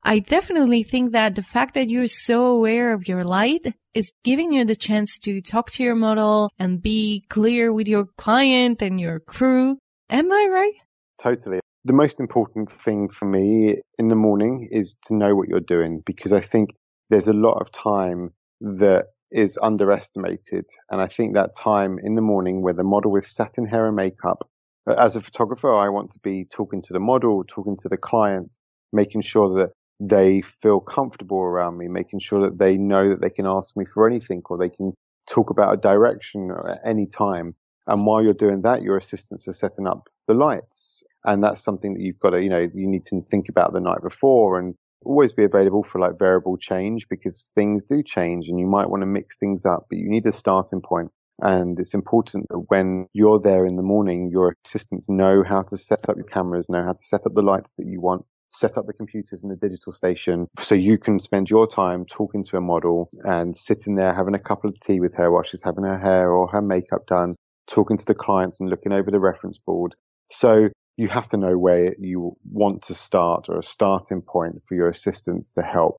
I 0.07 0.19
definitely 0.19 0.83
think 0.83 1.11
that 1.11 1.35
the 1.35 1.41
fact 1.41 1.73
that 1.73 1.89
you're 1.89 2.07
so 2.07 2.45
aware 2.45 2.93
of 2.93 3.09
your 3.09 3.25
light 3.25 3.65
is 3.93 4.13
giving 4.23 4.53
you 4.53 4.63
the 4.63 4.73
chance 4.73 5.17
to 5.23 5.41
talk 5.41 5.69
to 5.71 5.83
your 5.83 5.95
model 5.95 6.49
and 6.57 6.81
be 6.81 7.25
clear 7.27 7.73
with 7.73 7.89
your 7.89 8.05
client 8.17 8.81
and 8.81 9.01
your 9.01 9.19
crew. 9.19 9.77
Am 10.09 10.31
I 10.31 10.47
right? 10.49 10.73
Totally. 11.21 11.59
The 11.83 11.91
most 11.91 12.21
important 12.21 12.71
thing 12.71 13.09
for 13.09 13.25
me 13.25 13.81
in 13.97 14.07
the 14.07 14.15
morning 14.15 14.69
is 14.71 14.95
to 15.07 15.13
know 15.13 15.35
what 15.35 15.49
you're 15.49 15.59
doing 15.59 16.03
because 16.05 16.31
I 16.31 16.39
think 16.39 16.69
there's 17.09 17.27
a 17.27 17.33
lot 17.33 17.59
of 17.59 17.69
time 17.73 18.31
that 18.61 19.07
is 19.29 19.59
underestimated. 19.61 20.67
And 20.89 21.01
I 21.01 21.07
think 21.07 21.33
that 21.33 21.53
time 21.53 21.99
in 22.01 22.15
the 22.15 22.21
morning 22.21 22.61
where 22.61 22.73
the 22.73 22.85
model 22.85 23.13
is 23.17 23.27
sat 23.27 23.57
in 23.57 23.65
hair 23.65 23.87
and 23.87 23.97
makeup, 23.97 24.47
uh, 24.89 24.93
as 24.93 25.17
a 25.17 25.19
photographer, 25.19 25.75
I 25.75 25.89
want 25.89 26.11
to 26.11 26.19
be 26.19 26.45
talking 26.45 26.81
to 26.83 26.93
the 26.93 27.01
model, 27.01 27.43
talking 27.43 27.75
to 27.81 27.89
the 27.89 27.97
client, 27.97 28.57
making 28.93 29.19
sure 29.19 29.53
that 29.57 29.73
they 29.99 30.41
feel 30.41 30.79
comfortable 30.79 31.39
around 31.39 31.77
me, 31.77 31.87
making 31.87 32.19
sure 32.19 32.41
that 32.43 32.57
they 32.57 32.77
know 32.77 33.09
that 33.09 33.21
they 33.21 33.29
can 33.29 33.45
ask 33.45 33.75
me 33.75 33.85
for 33.85 34.07
anything 34.07 34.41
or 34.45 34.57
they 34.57 34.69
can 34.69 34.93
talk 35.27 35.49
about 35.49 35.73
a 35.73 35.77
direction 35.77 36.51
at 36.51 36.79
any 36.85 37.07
time. 37.07 37.55
And 37.87 38.05
while 38.05 38.23
you're 38.23 38.33
doing 38.33 38.61
that, 38.63 38.81
your 38.81 38.97
assistants 38.97 39.47
are 39.47 39.53
setting 39.53 39.87
up 39.87 40.09
the 40.27 40.33
lights. 40.33 41.03
And 41.23 41.43
that's 41.43 41.63
something 41.63 41.93
that 41.93 42.01
you've 42.01 42.19
got 42.19 42.31
to, 42.31 42.41
you 42.41 42.49
know, 42.49 42.67
you 42.73 42.87
need 42.87 43.05
to 43.05 43.21
think 43.29 43.49
about 43.49 43.73
the 43.73 43.79
night 43.79 44.01
before 44.01 44.59
and 44.59 44.75
always 45.03 45.33
be 45.33 45.43
available 45.43 45.83
for 45.83 45.99
like 45.99 46.19
variable 46.19 46.57
change 46.57 47.07
because 47.09 47.51
things 47.55 47.83
do 47.83 48.03
change 48.03 48.49
and 48.49 48.59
you 48.59 48.65
might 48.65 48.89
want 48.89 49.01
to 49.01 49.07
mix 49.07 49.37
things 49.37 49.65
up, 49.65 49.85
but 49.89 49.97
you 49.97 50.09
need 50.09 50.25
a 50.25 50.31
starting 50.31 50.81
point. 50.81 51.09
And 51.39 51.79
it's 51.79 51.93
important 51.93 52.47
that 52.49 52.65
when 52.67 53.07
you're 53.13 53.39
there 53.39 53.65
in 53.65 53.75
the 53.75 53.83
morning, 53.83 54.29
your 54.31 54.55
assistants 54.65 55.07
know 55.07 55.43
how 55.47 55.61
to 55.61 55.77
set 55.77 56.09
up 56.09 56.15
your 56.17 56.25
cameras, 56.25 56.67
know 56.67 56.83
how 56.83 56.93
to 56.93 57.03
set 57.03 57.25
up 57.25 57.33
the 57.35 57.43
lights 57.43 57.73
that 57.77 57.85
you 57.85 58.01
want, 58.01 58.25
set 58.49 58.77
up 58.77 58.85
the 58.87 58.93
computers 58.93 59.43
in 59.43 59.49
the 59.49 59.55
digital 59.55 59.91
station 59.91 60.47
so 60.59 60.75
you 60.75 60.97
can 60.97 61.19
spend 61.19 61.49
your 61.49 61.67
time 61.67 62.05
talking 62.05 62.43
to 62.43 62.57
a 62.57 62.61
model 62.61 63.09
and 63.23 63.55
sitting 63.55 63.95
there 63.95 64.13
having 64.13 64.35
a 64.35 64.39
cup 64.39 64.63
of 64.63 64.79
tea 64.79 64.99
with 64.99 65.13
her 65.15 65.31
while 65.31 65.43
she's 65.43 65.63
having 65.63 65.83
her 65.83 65.99
hair 65.99 66.31
or 66.31 66.47
her 66.47 66.61
makeup 66.61 67.05
done, 67.07 67.35
talking 67.67 67.97
to 67.97 68.05
the 68.05 68.15
clients 68.15 68.59
and 68.59 68.69
looking 68.69 68.93
over 68.93 69.11
the 69.11 69.19
reference 69.19 69.57
board. 69.57 69.95
So 70.31 70.69
you 70.97 71.07
have 71.09 71.29
to 71.29 71.37
know 71.37 71.57
where 71.57 71.95
you 71.99 72.35
want 72.49 72.83
to 72.83 72.95
start 72.95 73.45
or 73.49 73.59
a 73.59 73.63
starting 73.63 74.21
point 74.21 74.63
for 74.65 74.75
your 74.75 74.89
assistants 74.89 75.49
to 75.51 75.61
help. 75.61 75.97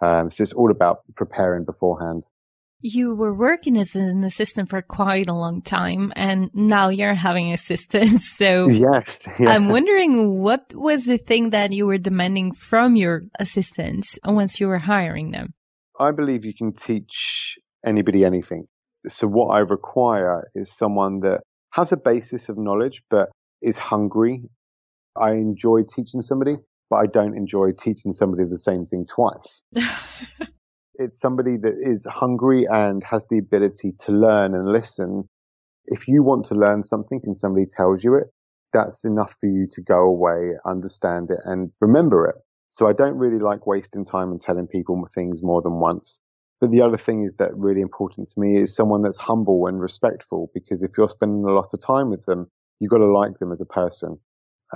Um, 0.00 0.30
so 0.30 0.42
it's 0.42 0.52
all 0.52 0.70
about 0.70 1.00
preparing 1.16 1.64
beforehand. 1.64 2.26
You 2.80 3.14
were 3.16 3.34
working 3.34 3.76
as 3.76 3.96
an 3.96 4.22
assistant 4.22 4.70
for 4.70 4.82
quite 4.82 5.28
a 5.28 5.34
long 5.34 5.62
time 5.62 6.12
and 6.14 6.48
now 6.54 6.88
you're 6.90 7.14
having 7.14 7.52
assistants. 7.52 8.28
So 8.38 8.68
yes, 8.68 9.28
yeah. 9.40 9.50
I'm 9.50 9.68
wondering 9.68 10.40
what 10.42 10.72
was 10.74 11.04
the 11.04 11.18
thing 11.18 11.50
that 11.50 11.72
you 11.72 11.86
were 11.86 11.98
demanding 11.98 12.52
from 12.52 12.94
your 12.94 13.22
assistants 13.40 14.16
once 14.24 14.60
you 14.60 14.68
were 14.68 14.78
hiring 14.78 15.32
them? 15.32 15.54
I 15.98 16.12
believe 16.12 16.44
you 16.44 16.54
can 16.54 16.72
teach 16.72 17.58
anybody 17.84 18.24
anything. 18.24 18.68
So 19.08 19.26
what 19.26 19.48
I 19.48 19.60
require 19.60 20.44
is 20.54 20.76
someone 20.76 21.20
that 21.20 21.40
has 21.70 21.90
a 21.90 21.96
basis 21.96 22.48
of 22.48 22.58
knowledge, 22.58 23.02
but 23.10 23.28
is 23.60 23.76
hungry. 23.76 24.42
I 25.16 25.32
enjoy 25.32 25.82
teaching 25.82 26.22
somebody, 26.22 26.56
but 26.90 26.96
I 26.96 27.06
don't 27.06 27.36
enjoy 27.36 27.72
teaching 27.72 28.12
somebody 28.12 28.44
the 28.44 28.58
same 28.58 28.84
thing 28.84 29.04
twice. 29.06 29.64
it's 30.98 31.18
somebody 31.18 31.56
that 31.56 31.74
is 31.80 32.06
hungry 32.10 32.66
and 32.68 33.02
has 33.04 33.24
the 33.30 33.38
ability 33.38 33.92
to 34.04 34.12
learn 34.12 34.54
and 34.54 34.70
listen. 34.70 35.28
If 35.86 36.08
you 36.08 36.22
want 36.22 36.44
to 36.46 36.54
learn 36.54 36.82
something 36.82 37.20
and 37.24 37.36
somebody 37.36 37.66
tells 37.66 38.04
you 38.04 38.16
it, 38.16 38.26
that's 38.72 39.04
enough 39.04 39.36
for 39.40 39.46
you 39.46 39.66
to 39.72 39.80
go 39.80 40.00
away, 40.00 40.52
understand 40.66 41.30
it 41.30 41.38
and 41.44 41.70
remember 41.80 42.26
it. 42.26 42.34
So 42.68 42.86
I 42.86 42.92
don't 42.92 43.16
really 43.16 43.38
like 43.38 43.66
wasting 43.66 44.04
time 44.04 44.30
and 44.30 44.40
telling 44.40 44.66
people 44.66 45.02
things 45.14 45.42
more 45.42 45.62
than 45.62 45.80
once. 45.80 46.20
But 46.60 46.70
the 46.70 46.82
other 46.82 46.98
thing 46.98 47.24
is 47.24 47.34
that 47.38 47.56
really 47.56 47.80
important 47.80 48.28
to 48.28 48.40
me 48.40 48.58
is 48.58 48.74
someone 48.74 49.02
that's 49.02 49.18
humble 49.18 49.66
and 49.68 49.80
respectful 49.80 50.50
because 50.52 50.82
if 50.82 50.90
you're 50.98 51.08
spending 51.08 51.48
a 51.48 51.54
lot 51.54 51.72
of 51.72 51.80
time 51.80 52.10
with 52.10 52.26
them, 52.26 52.50
you've 52.80 52.90
got 52.90 52.98
to 52.98 53.10
like 53.10 53.36
them 53.36 53.52
as 53.52 53.60
a 53.60 53.66
person. 53.66 54.18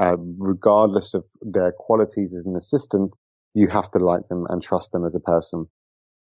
Uh, 0.01 0.17
regardless 0.39 1.13
of 1.13 1.25
their 1.43 1.73
qualities 1.77 2.33
as 2.35 2.47
an 2.47 2.57
assistant, 2.57 3.15
you 3.53 3.67
have 3.69 3.91
to 3.91 3.99
like 3.99 4.25
them 4.29 4.47
and 4.49 4.63
trust 4.63 4.93
them 4.93 5.05
as 5.05 5.15
a 5.15 5.21
person 5.21 5.67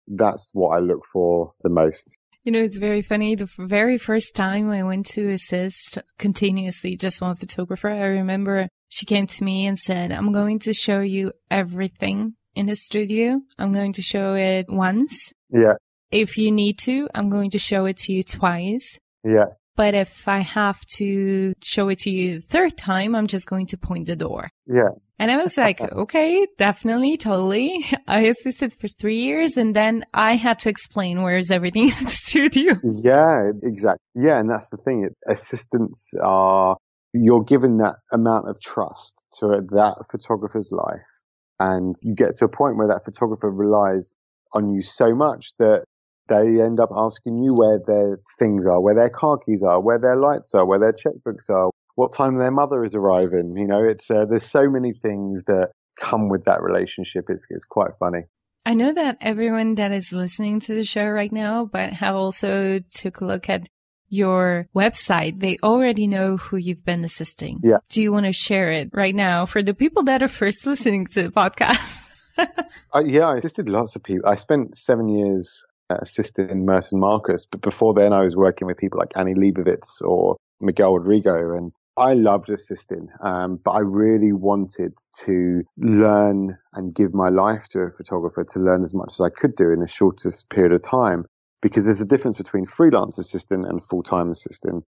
that's 0.08 0.52
what 0.54 0.70
I 0.70 0.80
look 0.80 1.06
for 1.06 1.54
the 1.64 1.70
most. 1.70 2.18
You 2.44 2.52
know, 2.54 2.62
it's 2.62 2.78
very 2.78 3.02
funny. 3.02 3.36
The 3.36 3.50
very 3.58 3.98
first 3.98 4.34
time 4.34 4.72
I 4.72 4.84
went 4.84 5.06
to 5.08 5.32
assist 5.32 5.98
continuously 6.18 6.96
just 6.96 7.22
one 7.22 7.36
photographer, 7.36 7.90
I 7.90 8.06
remember 8.06 8.70
she 8.88 9.06
came 9.06 9.28
to 9.28 9.44
me 9.44 9.66
and 9.68 9.78
said, 9.78 10.14
I'm 10.14 10.32
going 10.32 10.60
to 10.60 10.74
show 10.74 11.00
you 11.02 11.34
everything 11.52 12.36
in 12.56 12.68
the 12.68 12.76
studio. 12.76 13.42
I'm 13.60 13.74
going 13.74 13.94
to 13.94 14.02
show 14.02 14.36
it 14.36 14.68
once. 14.70 15.34
Yeah. 15.50 15.74
If 16.10 16.38
you 16.38 16.52
need 16.52 16.80
to, 16.80 17.10
I'm 17.14 17.30
going 17.30 17.52
to 17.52 17.60
show 17.60 17.86
it 17.86 17.98
to 17.98 18.14
you 18.14 18.24
twice. 18.24 18.98
Yeah. 19.26 19.48
But 19.78 19.94
if 19.94 20.28
I 20.28 20.40
have 20.40 20.82
to 20.98 21.54
show 21.64 21.88
it 21.90 22.00
to 22.00 22.10
you 22.10 22.40
the 22.40 22.42
third 22.42 22.76
time, 22.78 23.16
I'm 23.16 23.28
just 23.28 23.46
going 23.46 23.68
to 23.68 23.78
point 23.78 24.08
the 24.08 24.16
door. 24.16 24.50
Yeah. 24.66 24.90
And 25.20 25.30
I 25.30 25.38
was 25.38 25.56
like, 25.56 25.80
okay, 25.94 26.48
definitely, 26.58 27.16
totally. 27.16 27.86
I 28.08 28.22
assisted 28.22 28.74
for 28.74 28.88
three 28.88 29.22
years 29.22 29.56
and 29.56 29.76
then 29.76 30.04
I 30.16 30.34
had 30.34 30.58
to 30.60 30.70
explain 30.70 31.22
where's 31.22 31.52
everything 31.52 31.84
in 32.00 32.04
the 32.04 32.10
studio. 32.10 32.74
Yeah, 32.84 33.52
exactly. 33.62 34.04
Yeah. 34.16 34.40
And 34.40 34.50
that's 34.50 34.72
the 34.72 34.78
thing. 34.78 35.10
Assistants 35.30 36.12
are, 36.24 36.76
you're 37.14 37.44
given 37.44 37.78
that 37.78 37.98
amount 38.12 38.50
of 38.50 38.60
trust 38.60 39.28
to 39.40 39.60
that 39.70 40.04
photographer's 40.12 40.72
life. 40.72 41.22
And 41.60 41.96
you 42.02 42.16
get 42.16 42.36
to 42.38 42.46
a 42.46 42.50
point 42.50 42.78
where 42.78 42.88
that 42.88 43.06
photographer 43.06 43.52
relies 43.52 44.12
on 44.54 44.74
you 44.74 44.82
so 44.82 45.14
much 45.14 45.52
that 45.60 45.86
they 46.28 46.62
end 46.62 46.80
up 46.80 46.90
asking 46.96 47.44
you 47.44 47.56
where 47.56 47.80
their 47.86 48.20
things 48.40 48.66
are, 48.66 48.82
where 48.82 48.96
their 48.96 49.10
car 49.10 49.38
keys 49.38 49.64
are, 49.64 49.80
where 49.80 50.00
their 50.00 50.16
lights 50.16 50.54
are, 50.54 50.66
where 50.66 50.80
their 50.80 50.94
checkbooks 50.94 51.50
are, 51.50 51.70
what 51.96 52.14
time 52.14 52.38
their 52.38 52.52
mother 52.52 52.84
is 52.84 52.96
arriving. 52.96 53.56
You 53.58 53.68
know, 53.68 53.84
it's 53.84 54.10
uh, 54.10 54.26
there's 54.30 54.46
so 54.46 54.70
many 54.70 54.94
things 54.94 55.44
that 55.48 55.72
come 56.00 56.30
with 56.30 56.46
that 56.46 56.62
relationship. 56.62 57.26
It's 57.30 57.46
it's 57.50 57.66
quite 57.66 57.92
funny. 58.00 58.22
I 58.66 58.74
know 58.74 58.94
that 58.94 59.18
everyone 59.22 59.76
that 59.76 59.92
is 59.92 60.12
listening 60.12 60.60
to 60.62 60.76
the 60.76 60.84
show 60.84 61.08
right 61.08 61.32
now, 61.32 61.66
but 61.66 61.94
have 61.94 62.16
also 62.16 62.80
took 62.92 63.22
a 63.22 63.26
look 63.26 63.50
at 63.50 63.68
your 64.10 64.68
website. 64.76 65.40
They 65.40 65.58
already 65.64 66.08
know 66.08 66.38
who 66.38 66.58
you've 66.58 66.86
been 66.86 67.04
assisting. 67.04 67.60
Yeah. 67.64 67.78
Do 67.90 68.02
you 68.02 68.12
want 68.12 68.26
to 68.26 68.34
share 68.34 68.72
it 68.72 68.90
right 68.94 69.16
now 69.16 69.46
for 69.46 69.64
the 69.64 69.74
people 69.74 70.04
that 70.04 70.24
are 70.24 70.28
first 70.28 70.66
listening 70.68 71.08
to 71.08 71.24
the 71.24 71.30
podcast? 71.30 72.10
uh, 72.38 73.04
yeah, 73.04 73.28
I 73.28 73.38
assisted 73.38 73.70
lots 73.70 73.96
of 73.96 74.04
people. 74.04 74.30
I 74.30 74.36
spent 74.36 74.78
seven 74.78 75.08
years 75.10 75.64
assisted 75.90 76.52
in 76.52 76.66
Mert 76.66 76.92
and 76.92 77.00
Marcus. 77.00 77.46
But 77.46 77.62
before 77.62 77.94
then, 77.94 78.14
I 78.14 78.24
was 78.24 78.36
working 78.36 78.68
with 78.68 78.78
people 78.78 79.00
like 79.00 79.12
Annie 79.16 79.36
Leibovitz 79.36 80.02
or 80.02 80.38
Miguel 80.60 80.94
Reveriego. 80.94 81.58
And 81.58 81.72
I 81.98 82.14
loved 82.14 82.50
assisting, 82.50 83.10
um, 83.22 83.60
but 83.64 83.72
I 83.72 83.80
really 83.80 84.32
wanted 84.32 84.96
to 85.24 85.64
learn 85.78 86.58
and 86.74 86.94
give 86.94 87.14
my 87.14 87.30
life 87.30 87.68
to 87.70 87.82
a 87.82 87.90
photographer 87.90 88.44
to 88.44 88.60
learn 88.60 88.84
as 88.84 88.94
much 88.94 89.14
as 89.14 89.22
I 89.22 89.30
could 89.30 89.56
do 89.56 89.72
in 89.72 89.80
the 89.80 89.88
shortest 89.88 90.50
period 90.50 90.74
of 90.74 90.82
time. 90.82 91.26
Because 91.60 91.86
there's 91.86 92.02
a 92.02 92.06
difference 92.06 92.38
between 92.38 92.68
freelance 92.68 93.18
assistant 93.18 93.66
and 93.66 93.84
full 93.84 94.04
time 94.04 94.30
assistant. 94.30 94.84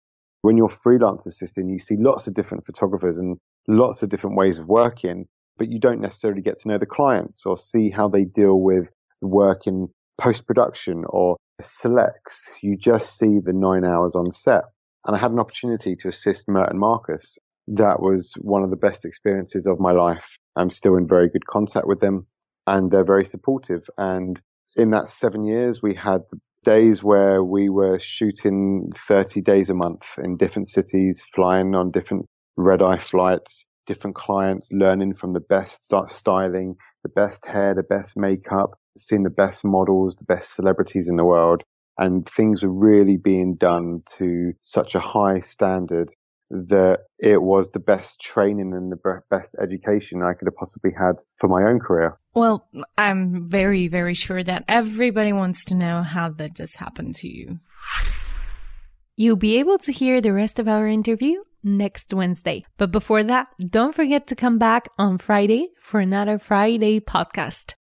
When 0.41 0.57
you're 0.57 0.71
freelance 0.71 1.27
assistant, 1.27 1.71
you 1.71 1.79
see 1.79 1.97
lots 1.99 2.27
of 2.27 2.35
different 2.35 2.65
photographers 2.65 3.19
and 3.19 3.37
lots 3.69 4.03
of 4.03 4.09
different 4.09 4.37
ways 4.37 4.59
of 4.59 4.67
working, 4.67 5.27
but 5.59 5.71
you 5.71 5.79
don't 5.79 6.01
necessarily 6.01 6.41
get 6.41 6.59
to 6.61 6.69
know 6.69 6.79
the 6.79 6.87
clients 6.87 7.45
or 7.45 7.57
see 7.59 7.91
how 7.91 8.09
they 8.09 8.25
deal 8.25 8.59
with 8.59 8.91
work 9.21 9.67
in 9.67 9.89
post 10.19 10.47
production 10.47 11.05
or 11.09 11.37
selects. 11.63 12.57
You 12.63 12.77
just 12.77 13.19
see 13.19 13.39
the 13.45 13.53
nine 13.53 13.85
hours 13.85 14.15
on 14.15 14.31
set 14.31 14.65
and 15.07 15.15
I 15.15 15.19
had 15.19 15.33
an 15.33 15.39
opportunity 15.39 15.97
to 15.97 16.09
assist 16.09 16.49
Mert 16.49 16.71
and 16.71 16.79
Marcus. 16.79 17.39
That 17.69 18.01
was 18.01 18.35
one 18.41 18.63
of 18.63 18.71
the 18.71 18.77
best 18.77 19.05
experiences 19.05 19.67
of 19.67 19.81
my 19.81 19.93
life. 19.93 20.39
I'm 20.57 20.71
still 20.71 20.97
in 20.97 21.07
very 21.07 21.29
good 21.29 21.47
contact 21.47 21.87
with 21.87 22.01
them 22.01 22.27
and 22.67 22.91
they're 22.91 23.05
very 23.05 23.25
supportive. 23.25 23.89
And 23.99 24.41
in 24.77 24.91
that 24.91 25.11
seven 25.11 25.45
years, 25.45 25.83
we 25.83 25.95
had 25.95 26.23
days 26.65 27.03
where 27.03 27.45
we 27.45 27.69
were 27.69 27.99
shooting 27.99 28.91
30 29.07 29.43
days 29.43 29.69
a 29.69 29.75
month 29.75 30.05
in 30.23 30.37
different 30.37 30.69
cities, 30.69 31.25
flying 31.35 31.75
on 31.75 31.91
different 31.91 32.27
red 32.57 32.81
eye 32.81 32.99
flights, 32.99 33.67
different 33.87 34.17
clients, 34.17 34.71
learning 34.73 35.15
from 35.15 35.35
the 35.35 35.41
best 35.41 35.85
start 35.85 36.09
styling, 36.09 36.77
the 37.03 37.11
best 37.11 37.45
hair, 37.45 37.75
the 37.75 37.83
best 37.83 38.17
makeup, 38.17 38.79
seeing 38.97 39.23
the 39.23 39.31
best 39.31 39.65
models, 39.65 40.17
the 40.17 40.25
best 40.25 40.55
celebrities 40.55 41.09
in 41.09 41.17
the 41.17 41.25
world 41.25 41.63
and 41.99 42.29
things 42.29 42.63
were 42.63 42.73
really 42.73 43.17
being 43.17 43.55
done 43.55 44.03
to 44.19 44.53
such 44.61 44.95
a 44.95 45.01
high 45.01 45.41
standard 45.41 46.13
that 46.51 47.01
it 47.19 47.41
was 47.41 47.71
the 47.71 47.81
best 47.81 48.21
training 48.21 48.73
and 48.75 48.93
the 48.93 49.23
best 49.31 49.57
education 49.61 50.23
I 50.23 50.35
could 50.35 50.47
have 50.47 50.57
possibly 50.57 50.93
had 50.97 51.17
for 51.37 51.49
my 51.49 51.63
own 51.63 51.81
career. 51.81 52.17
Well, 52.35 52.69
I'm 52.99 53.49
very, 53.49 53.89
very 53.89 54.15
sure 54.15 54.43
that 54.43 54.65
everybody 54.69 55.33
wants 55.33 55.65
to 55.67 55.75
know 55.75 56.03
how 56.03 56.31
that 56.31 56.55
just 56.55 56.77
happened 56.77 57.15
to 57.17 57.29
you. 57.29 57.59
You'll 59.17 59.37
be 59.37 59.59
able 59.59 59.79
to 59.79 59.93
hear 59.93 60.21
the 60.21 60.33
rest 60.33 60.59
of 60.59 60.69
our 60.69 60.87
interview 60.87 61.43
next 61.63 62.13
Wednesday. 62.13 62.67
But 62.77 62.93
before 62.93 63.23
that, 63.25 63.49
don't 63.59 63.95
forget 63.95 64.27
to 64.27 64.37
come 64.37 64.59
back 64.59 64.89
on 64.99 65.19
Friday 65.19 65.69
for 65.81 65.99
another 65.99 66.39
Friday 66.39 67.01
podcast. 67.01 67.75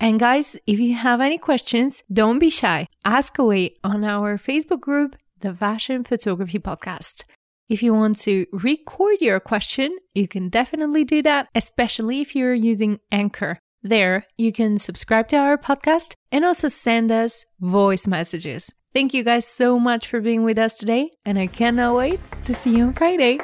And 0.00 0.20
guys, 0.20 0.56
if 0.66 0.78
you 0.78 0.94
have 0.94 1.20
any 1.20 1.38
questions, 1.38 2.04
don't 2.12 2.38
be 2.38 2.50
shy. 2.50 2.86
Ask 3.04 3.38
away 3.38 3.76
on 3.82 4.04
our 4.04 4.38
Facebook 4.38 4.80
group, 4.80 5.16
the 5.40 5.52
Fashion 5.52 6.04
Photography 6.04 6.60
Podcast. 6.60 7.24
If 7.68 7.82
you 7.82 7.92
want 7.92 8.16
to 8.20 8.46
record 8.52 9.20
your 9.20 9.40
question, 9.40 9.96
you 10.14 10.28
can 10.28 10.48
definitely 10.48 11.04
do 11.04 11.22
that, 11.22 11.48
especially 11.54 12.20
if 12.20 12.34
you're 12.34 12.54
using 12.54 13.00
Anchor. 13.10 13.58
There, 13.82 14.26
you 14.36 14.52
can 14.52 14.78
subscribe 14.78 15.28
to 15.28 15.36
our 15.36 15.58
podcast 15.58 16.14
and 16.32 16.44
also 16.44 16.68
send 16.68 17.12
us 17.12 17.44
voice 17.60 18.06
messages. 18.06 18.72
Thank 18.94 19.14
you 19.14 19.22
guys 19.22 19.46
so 19.46 19.78
much 19.78 20.08
for 20.08 20.20
being 20.20 20.44
with 20.44 20.58
us 20.58 20.78
today, 20.78 21.10
and 21.24 21.38
I 21.38 21.46
cannot 21.46 21.96
wait 21.96 22.20
to 22.44 22.54
see 22.54 22.76
you 22.76 22.84
on 22.84 22.94
Friday. 22.94 23.38